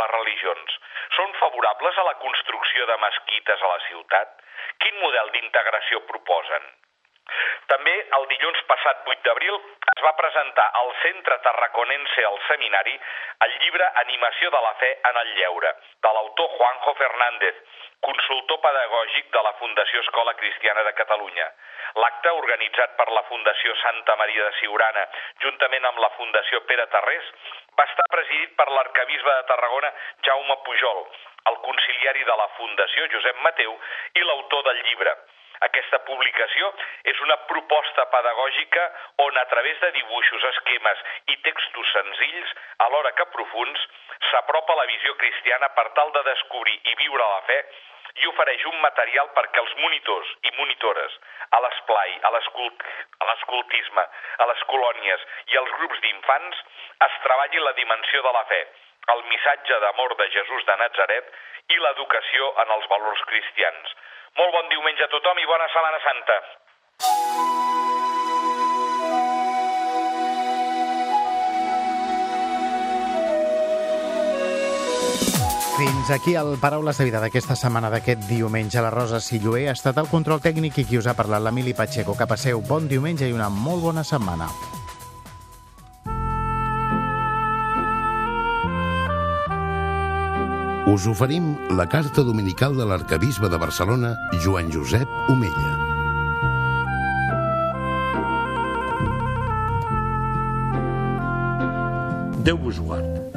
les 0.00 0.10
religions? 0.14 0.78
Són 1.18 1.36
favorables 1.40 2.00
a 2.00 2.06
la 2.08 2.16
construcció 2.22 2.88
de 2.88 2.96
mesquites 3.04 3.66
a 3.66 3.72
la 3.74 3.82
ciutat? 3.90 4.40
Quin 4.80 4.96
model 5.02 5.34
d'integració 5.36 6.00
proposen? 6.08 6.72
També 7.70 7.94
el 8.18 8.26
dilluns 8.30 8.60
passat 8.70 9.06
8 9.12 9.22
d'abril 9.26 9.54
es 9.94 10.02
va 10.06 10.12
presentar 10.18 10.66
al 10.80 10.90
Centre 11.02 11.38
Tarraconense 11.46 12.24
al 12.28 12.36
Seminari 12.48 12.94
el 13.46 13.54
llibre 13.62 13.86
Animació 14.02 14.50
de 14.54 14.60
la 14.66 14.74
Fe 14.82 14.90
en 15.10 15.20
el 15.22 15.32
Lleure, 15.38 15.72
de 16.06 16.12
l'autor 16.16 16.50
Juanjo 16.56 16.94
Fernández, 17.00 17.62
consultor 18.04 18.60
pedagògic 18.60 19.30
de 19.32 19.42
la 19.46 19.52
Fundació 19.60 20.00
Escola 20.04 20.34
Cristiana 20.40 20.84
de 20.84 20.92
Catalunya. 21.00 21.46
L'acte, 22.02 22.32
organitzat 22.40 22.96
per 22.98 23.06
la 23.16 23.22
Fundació 23.30 23.76
Santa 23.82 24.16
Maria 24.20 24.48
de 24.48 24.56
Siurana, 24.60 25.04
juntament 25.44 25.88
amb 25.88 26.02
la 26.04 26.10
Fundació 26.18 26.60
Pere 26.68 26.86
Tarrés, 26.92 27.30
va 27.78 27.86
estar 27.90 28.10
presidit 28.12 28.52
per 28.58 28.68
l'arcabisbe 28.70 29.36
de 29.38 29.46
Tarragona, 29.52 29.92
Jaume 30.28 30.58
Pujol, 30.66 31.06
el 31.52 31.56
conciliari 31.68 32.28
de 32.28 32.36
la 32.42 32.50
Fundació 32.58 33.08
Josep 33.14 33.40
Mateu 33.46 33.78
i 34.20 34.28
l'autor 34.28 34.68
del 34.68 34.84
llibre. 34.88 35.16
Aquesta 35.68 36.00
publicació 36.08 36.70
és 37.12 37.20
una 37.26 37.36
proposta 37.50 38.04
pedagògica 38.10 38.84
on 39.26 39.38
a 39.38 39.44
través 39.52 39.80
de 39.80 39.90
dibuixos, 39.96 40.44
esquemes 40.50 41.04
i 41.30 41.36
textos 41.46 41.92
senzills, 41.94 42.54
alhora 42.88 43.12
que 43.12 43.30
profuns, 43.36 43.86
s'apropa 44.30 44.76
la 44.80 44.86
visió 44.90 45.14
cristiana 45.22 45.70
per 45.78 45.88
tal 45.98 46.12
de 46.12 46.22
descobrir 46.30 46.78
i 46.90 46.94
viure 47.04 47.24
la 47.24 47.42
fe 47.48 47.58
i 48.22 48.28
ofereix 48.30 48.64
un 48.70 48.76
material 48.82 49.30
perquè 49.36 49.62
els 49.62 49.74
monitors 49.80 50.28
i 50.48 50.52
monitores 50.58 51.16
a 51.56 51.60
l'esplai, 51.64 52.14
a 52.22 52.30
l'escoltisme, 52.34 54.04
a 54.38 54.46
les 54.50 54.62
colònies 54.70 55.26
i 55.52 55.58
als 55.58 55.72
grups 55.78 56.00
d'infants 56.04 56.62
es 57.08 57.18
treballin 57.26 57.64
la 57.66 57.74
dimensió 57.78 58.22
de 58.22 58.32
la 58.38 58.44
fe, 58.50 58.60
el 59.14 59.24
missatge 59.30 59.80
d'amor 59.82 60.16
de 60.20 60.28
Jesús 60.36 60.66
de 60.68 60.76
Nazaret 60.82 61.34
i 61.74 61.80
l'educació 61.80 62.52
en 62.62 62.74
els 62.76 62.88
valors 62.92 63.24
cristians. 63.30 63.94
Molt 64.34 64.50
bon 64.50 64.70
diumenge 64.72 65.04
a 65.06 65.10
tothom 65.12 65.38
i 65.38 65.46
bona 65.46 65.66
Setmana 65.70 66.00
Santa. 66.02 66.38
Fins 75.74 76.10
aquí 76.14 76.34
el 76.38 76.56
Paraules 76.62 76.98
de 76.98 77.06
Vida 77.06 77.20
d'aquesta 77.22 77.54
setmana 77.58 77.90
d'aquest 77.94 78.26
diumenge. 78.26 78.82
La 78.82 78.90
Rosa 78.94 79.22
Silloé 79.22 79.68
ha 79.68 79.78
estat 79.78 79.98
el 80.02 80.10
control 80.10 80.42
tècnic 80.42 80.82
i 80.82 80.86
qui 80.86 80.98
us 80.98 81.06
ha 81.10 81.18
parlat, 81.18 81.42
l'Emili 81.42 81.74
Pacheco. 81.74 82.14
Que 82.18 82.30
passeu 82.30 82.62
bon 82.62 82.86
diumenge 82.90 83.30
i 83.30 83.34
una 83.34 83.50
molt 83.50 83.86
bona 83.86 84.06
setmana. 84.06 84.50
Us 90.94 91.08
oferim 91.10 91.56
la 91.74 91.88
carta 91.90 92.22
dominical 92.22 92.76
de 92.78 92.84
l'arcabisbe 92.86 93.48
de 93.50 93.58
Barcelona, 93.58 94.12
Joan 94.44 94.68
Josep 94.70 95.10
Omella. 95.32 95.72
Déu 102.46 102.60
vos 102.62 102.78
guard. 102.78 103.34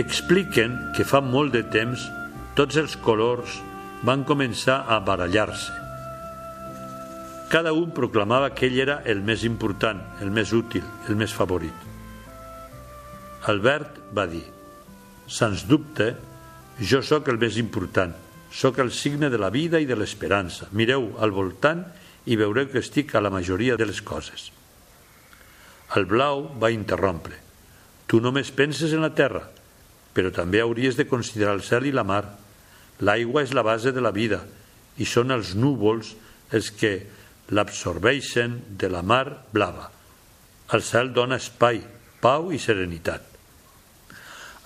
Expliquen 0.00 0.78
que 0.96 1.04
fa 1.04 1.20
molt 1.20 1.52
de 1.52 1.60
temps 1.74 2.06
tots 2.56 2.80
els 2.80 2.94
colors 3.04 3.58
van 4.08 4.24
començar 4.24 4.78
a 4.88 4.96
barallar-se. 5.04 5.74
Cada 7.52 7.74
un 7.76 7.92
proclamava 7.98 8.54
que 8.54 8.70
ell 8.70 8.78
era 8.86 9.02
el 9.04 9.20
més 9.20 9.44
important, 9.44 10.00
el 10.24 10.32
més 10.32 10.56
útil, 10.56 10.88
el 11.10 11.20
més 11.20 11.36
favorit. 11.42 11.76
Albert 13.52 14.00
va 14.16 14.24
dir, 14.32 14.46
sens 15.28 15.68
dubte, 15.68 16.08
jo 16.78 17.02
sóc 17.02 17.28
el 17.28 17.38
més 17.42 17.58
important, 17.58 18.14
sóc 18.54 18.78
el 18.78 18.92
signe 18.94 19.30
de 19.30 19.38
la 19.38 19.50
vida 19.50 19.80
i 19.82 19.86
de 19.86 19.96
l'esperança. 19.98 20.68
Mireu 20.72 21.10
al 21.18 21.34
voltant 21.34 21.82
i 22.30 22.36
veureu 22.38 22.68
que 22.70 22.82
estic 22.82 23.14
a 23.14 23.22
la 23.24 23.32
majoria 23.34 23.76
de 23.76 23.86
les 23.88 24.00
coses. 24.02 24.50
El 25.96 26.06
blau 26.06 26.44
va 26.60 26.70
interrompre. 26.70 27.36
Tu 28.08 28.20
només 28.20 28.52
penses 28.52 28.92
en 28.92 29.02
la 29.04 29.14
terra, 29.16 29.42
però 30.14 30.30
també 30.34 30.60
hauries 30.60 30.96
de 30.96 31.08
considerar 31.08 31.56
el 31.56 31.64
cel 31.64 31.88
i 31.88 31.92
la 31.92 32.04
mar. 32.04 32.24
L'aigua 33.04 33.44
és 33.44 33.54
la 33.56 33.64
base 33.64 33.92
de 33.92 34.02
la 34.04 34.12
vida 34.12 34.42
i 34.98 35.06
són 35.06 35.30
els 35.30 35.54
núvols 35.54 36.14
els 36.52 36.70
que 36.74 36.92
l'absorbeixen 37.54 38.58
de 38.80 38.90
la 38.92 39.02
mar 39.02 39.44
blava. 39.52 39.88
El 40.74 40.84
cel 40.84 41.12
dona 41.16 41.38
espai, 41.40 41.80
pau 42.20 42.50
i 42.52 42.58
serenitat. 42.60 43.24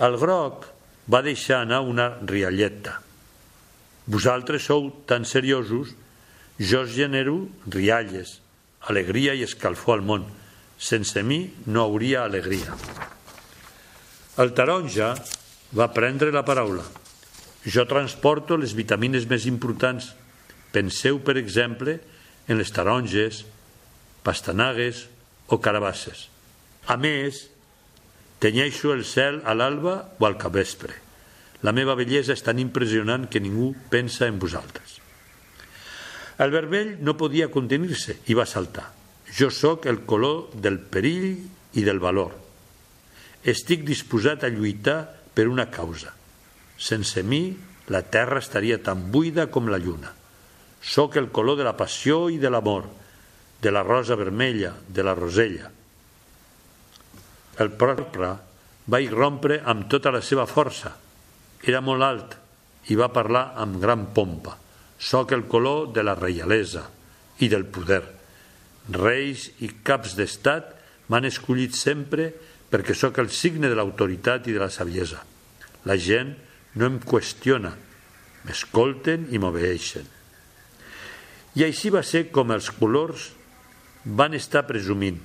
El 0.02 0.18
groc 0.18 0.71
va 1.10 1.22
deixar 1.22 1.62
anar 1.62 1.82
una 1.86 2.08
rialleta. 2.22 3.00
Vosaltres 4.06 4.66
sou 4.66 4.90
tan 5.06 5.24
seriosos, 5.24 5.94
jo 6.58 6.82
us 6.82 6.94
genero 6.94 7.48
rialles, 7.66 8.40
alegria 8.90 9.34
i 9.34 9.44
escalfor 9.46 9.98
al 9.98 10.06
món. 10.06 10.26
Sense 10.78 11.22
mi 11.22 11.46
no 11.66 11.84
hauria 11.86 12.24
alegria. 12.24 12.74
El 14.42 14.50
taronja 14.56 15.14
va 15.76 15.92
prendre 15.94 16.32
la 16.34 16.44
paraula. 16.44 16.84
Jo 17.62 17.86
transporto 17.86 18.58
les 18.58 18.74
vitamines 18.74 19.28
més 19.30 19.46
importants. 19.46 20.10
Penseu, 20.74 21.20
per 21.22 21.36
exemple, 21.38 22.00
en 22.48 22.58
les 22.58 22.72
taronges, 22.74 23.44
pastanagues 24.26 25.06
o 25.46 25.60
carabasses. 25.62 26.26
A 26.90 26.96
més, 26.98 27.51
tenyeixo 28.42 28.90
el 28.90 29.04
cel 29.06 29.38
a 29.46 29.54
l'alba 29.54 29.94
o 30.18 30.26
al 30.26 30.34
capvespre. 30.40 30.96
La 31.62 31.70
meva 31.70 31.94
bellesa 31.94 32.34
és 32.34 32.42
tan 32.42 32.58
impressionant 32.58 33.28
que 33.30 33.40
ningú 33.42 33.70
pensa 33.90 34.26
en 34.26 34.40
vosaltres. 34.42 34.98
El 36.42 36.50
vermell 36.50 36.96
no 37.06 37.14
podia 37.14 37.52
contenir-se 37.54 38.18
i 38.26 38.34
va 38.34 38.48
saltar. 38.50 38.88
Jo 39.30 39.48
sóc 39.54 39.86
el 39.86 40.02
color 40.08 40.50
del 40.58 40.80
perill 40.82 41.36
i 41.78 41.84
del 41.86 42.02
valor. 42.02 42.34
Estic 43.46 43.86
disposat 43.86 44.42
a 44.42 44.50
lluitar 44.50 44.98
per 45.34 45.46
una 45.46 45.68
causa. 45.70 46.10
Sense 46.76 47.22
mi, 47.22 47.44
la 47.94 48.02
terra 48.02 48.42
estaria 48.42 48.80
tan 48.82 49.10
buida 49.14 49.46
com 49.54 49.70
la 49.70 49.78
lluna. 49.78 50.10
Soc 50.82 51.14
el 51.16 51.30
color 51.30 51.60
de 51.60 51.66
la 51.68 51.76
passió 51.78 52.26
i 52.30 52.42
de 52.42 52.50
l'amor, 52.50 52.90
de 53.62 53.70
la 53.70 53.84
rosa 53.86 54.18
vermella, 54.18 54.74
de 54.88 55.06
la 55.06 55.14
rosella. 55.14 55.70
El 57.62 57.70
propre 57.78 58.32
va 58.90 59.00
irrompre 59.02 59.60
amb 59.68 59.86
tota 59.90 60.10
la 60.14 60.22
seva 60.24 60.48
força. 60.50 60.90
Era 61.62 61.82
molt 61.84 62.02
alt 62.02 62.38
i 62.90 62.98
va 62.98 63.12
parlar 63.14 63.52
amb 63.62 63.78
gran 63.82 64.08
pompa. 64.14 64.56
Soc 64.98 65.34
el 65.36 65.46
color 65.50 65.92
de 65.94 66.02
la 66.02 66.16
reialesa 66.18 66.88
i 67.42 67.48
del 67.52 67.66
poder. 67.70 68.02
Reis 68.90 69.48
i 69.62 69.70
caps 69.86 70.16
d'estat 70.18 70.72
m'han 71.10 71.28
escollit 71.28 71.76
sempre 71.78 72.30
perquè 72.72 72.96
sóc 72.96 73.18
el 73.22 73.30
signe 73.30 73.68
de 73.70 73.78
l'autoritat 73.78 74.48
i 74.48 74.56
de 74.56 74.62
la 74.62 74.70
saviesa. 74.72 75.20
La 75.86 75.98
gent 75.98 76.32
no 76.78 76.88
em 76.88 76.98
qüestiona, 77.04 77.74
m'escolten 78.46 79.28
i 79.30 79.38
m'obeeixen. 79.38 80.06
I 81.58 81.66
així 81.66 81.92
va 81.92 82.02
ser 82.06 82.30
com 82.32 82.50
els 82.54 82.70
colors 82.78 83.28
van 84.06 84.34
estar 84.34 84.64
presumint, 84.66 85.18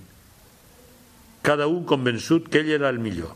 cada 1.48 1.70
un 1.72 1.86
convençut 1.88 2.50
que 2.52 2.60
ell 2.60 2.74
era 2.76 2.90
el 2.92 3.00
millor. 3.00 3.32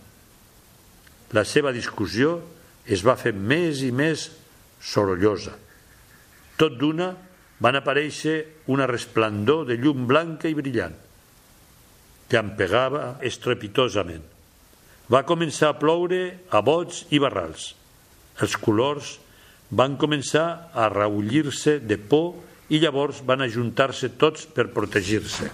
La 1.32 1.46
seva 1.48 1.72
discussió 1.72 2.42
es 2.84 3.06
va 3.08 3.16
fer 3.16 3.32
més 3.32 3.86
i 3.88 3.92
més 3.96 4.26
sorollosa. 4.84 5.54
Tot 6.60 6.76
d'una 6.76 7.14
van 7.64 7.78
aparèixer 7.80 8.36
una 8.74 8.90
resplendor 8.90 9.64
de 9.70 9.80
llum 9.80 10.04
blanca 10.10 10.52
i 10.52 10.58
brillant 10.58 10.98
que 12.28 12.40
empegava 12.40 13.18
estrepitosament. 13.28 14.24
Va 15.12 15.24
començar 15.28 15.72
a 15.72 15.80
ploure 15.80 16.22
a 16.52 16.62
bots 16.64 17.06
i 17.16 17.20
barrals. 17.20 17.72
Els 18.44 18.56
colors 18.60 19.18
van 19.72 19.96
començar 20.00 20.46
a 20.76 20.92
reullir-se 20.92 21.80
de 21.80 21.96
por 21.96 22.34
i 22.72 22.80
llavors 22.84 23.24
van 23.28 23.44
ajuntar-se 23.48 24.14
tots 24.20 24.48
per 24.48 24.72
protegir-se. 24.76 25.52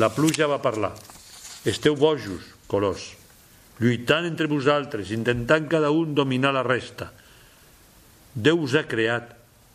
La 0.00 0.12
pluja 0.12 0.48
va 0.48 0.60
parlar. 0.60 0.92
Esteu 1.68 1.92
bojos, 1.92 2.40
colors, 2.70 3.10
lluitant 3.80 4.24
entre 4.24 4.48
vosaltres, 4.48 5.10
intentant 5.12 5.66
cada 5.68 5.90
un 5.92 6.14
dominar 6.16 6.54
la 6.56 6.64
resta. 6.64 7.10
Déu 8.32 8.62
us 8.64 8.76
ha 8.78 8.86
creat 8.88 9.34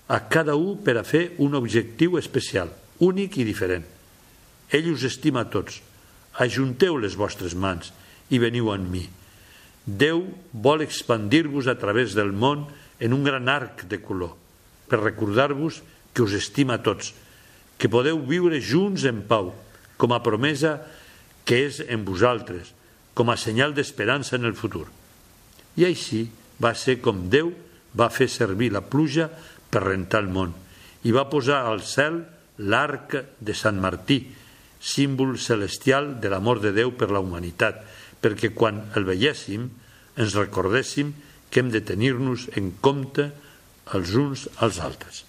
a 0.10 0.19
cada 0.30 0.56
un 0.58 0.80
per 0.82 0.95
a 0.98 1.04
fer 1.06 1.36
un 1.38 1.54
objectiu 1.58 2.17
especial, 2.17 2.71
únic 3.06 3.38
i 3.38 3.45
diferent. 3.45 3.86
Ell 4.74 4.89
us 4.93 5.06
estima 5.06 5.43
a 5.45 5.50
tots. 5.52 5.78
Ajunteu 6.41 6.98
les 6.98 7.13
vostres 7.13 7.54
mans 7.54 7.91
i 8.34 8.41
veniu 8.41 8.71
en 8.74 8.89
mi. 8.89 9.06
Déu 9.86 10.24
vol 10.52 10.82
expandir-vos 10.82 11.69
a 11.69 11.78
través 11.78 12.17
del 12.17 12.34
món 12.34 12.65
en 13.00 13.13
un 13.13 13.24
gran 13.24 13.45
arc 13.52 13.86
de 13.86 14.02
color, 14.02 14.34
per 14.89 15.04
recordar-vos 15.04 15.84
que 16.15 16.26
us 16.26 16.34
estima 16.34 16.80
a 16.80 16.84
tots, 16.84 17.13
que 17.78 17.91
podeu 17.91 18.17
viure 18.26 18.58
junts 18.58 19.06
en 19.06 19.21
pau, 19.30 19.54
com 20.02 20.15
a 20.15 20.24
promesa 20.26 20.80
que 21.46 21.62
és 21.68 21.80
en 21.88 22.04
vosaltres, 22.06 22.74
com 23.16 23.32
a 23.32 23.38
senyal 23.40 23.74
d'esperança 23.78 24.36
en 24.36 24.46
el 24.50 24.58
futur. 24.58 24.88
I 25.80 25.88
així 25.88 26.26
va 26.62 26.74
ser 26.76 27.00
com 27.04 27.28
Déu 27.32 27.52
va 27.96 28.12
fer 28.12 28.28
servir 28.32 28.72
la 28.74 28.84
pluja 28.84 29.30
per 29.72 29.86
rentar 29.86 30.24
el 30.26 30.32
món 30.32 30.54
i 31.06 31.14
va 31.16 31.28
posar 31.30 31.62
al 31.70 31.84
cel 31.86 32.24
l'arc 32.58 33.14
de 33.40 33.54
Sant 33.54 33.78
Martí, 33.82 34.20
símbol 34.80 35.36
celestial 35.42 36.16
de 36.22 36.32
l'amor 36.32 36.62
de 36.64 36.72
Déu 36.76 36.94
per 36.98 37.12
la 37.12 37.22
humanitat, 37.22 37.82
perquè 38.22 38.52
quan 38.56 38.82
el 38.98 39.06
veiéssim 39.08 39.68
ens 40.16 40.36
recordéssim 40.38 41.14
que 41.50 41.62
hem 41.62 41.70
de 41.72 41.84
tenir-nos 41.86 42.48
en 42.58 42.72
compte 42.82 43.30
els 43.94 44.16
uns 44.18 44.48
als 44.66 44.80
altres. 44.82 45.24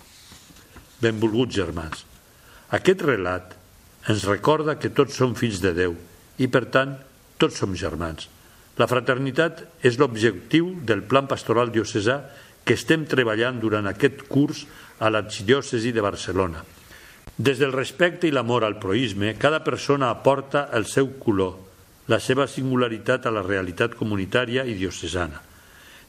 Benvolguts 1.03 1.55
germans, 1.55 2.07
aquest 2.73 3.05
relat 3.05 3.56
ens 4.07 4.25
recorda 4.29 4.79
que 4.79 4.93
tots 4.95 5.17
som 5.19 5.35
fills 5.35 5.61
de 5.63 5.73
Déu 5.75 5.97
i, 6.39 6.47
per 6.47 6.67
tant, 6.71 6.95
tots 7.39 7.59
som 7.59 7.75
germans. 7.75 8.29
La 8.77 8.89
fraternitat 8.89 9.65
és 9.87 9.97
l'objectiu 9.99 10.75
del 10.85 11.03
plan 11.09 11.27
pastoral 11.27 11.73
diocesà 11.73 12.21
que 12.67 12.77
estem 12.77 13.07
treballant 13.09 13.61
durant 13.63 13.87
aquest 13.89 14.27
curs 14.29 14.65
a 15.01 15.11
l'arxidiòcesi 15.11 15.93
de 15.95 16.05
Barcelona. 16.05 16.63
Des 17.37 17.59
del 17.61 17.73
respecte 17.73 18.29
i 18.29 18.33
l'amor 18.33 18.65
al 18.65 18.79
proisme, 18.81 19.35
cada 19.39 19.63
persona 19.65 20.11
aporta 20.11 20.69
el 20.73 20.87
seu 20.89 21.11
color, 21.21 21.57
la 22.09 22.21
seva 22.21 22.47
singularitat 22.49 23.27
a 23.27 23.35
la 23.35 23.43
realitat 23.45 23.97
comunitària 23.99 24.65
i 24.65 24.77
diocesana. 24.79 25.43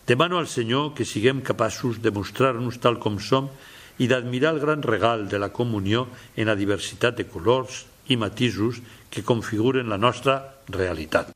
Demano 0.07 0.38
al 0.39 0.47
Senyor 0.47 0.93
que 0.95 1.03
siguem 1.03 1.41
capaços 1.43 1.99
de 1.99 2.13
mostrar-nos 2.15 2.79
tal 2.79 2.95
com 2.99 3.19
som 3.19 3.49
i 3.97 4.07
d'admirar 4.07 4.53
el 4.55 4.62
gran 4.62 4.83
regal 4.86 5.27
de 5.29 5.39
la 5.39 5.49
comunió 5.49 6.07
en 6.36 6.47
la 6.47 6.55
diversitat 6.55 7.17
de 7.17 7.27
colors 7.27 7.86
i 8.07 8.17
matisos 8.17 8.81
que 9.10 9.23
configuren 9.23 9.89
la 9.89 9.97
nostra 9.97 10.39
realitat. 10.67 11.33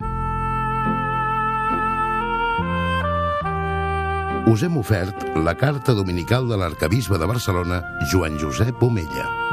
Us 4.52 4.66
hem 4.66 4.76
ofert 4.78 5.30
la 5.38 5.54
carta 5.56 5.94
dominical 5.96 6.50
de 6.50 6.58
l'arcabisbe 6.60 7.18
de 7.22 7.30
Barcelona, 7.30 7.84
Joan 8.12 8.40
Josep 8.42 8.84
Omella. 8.84 9.51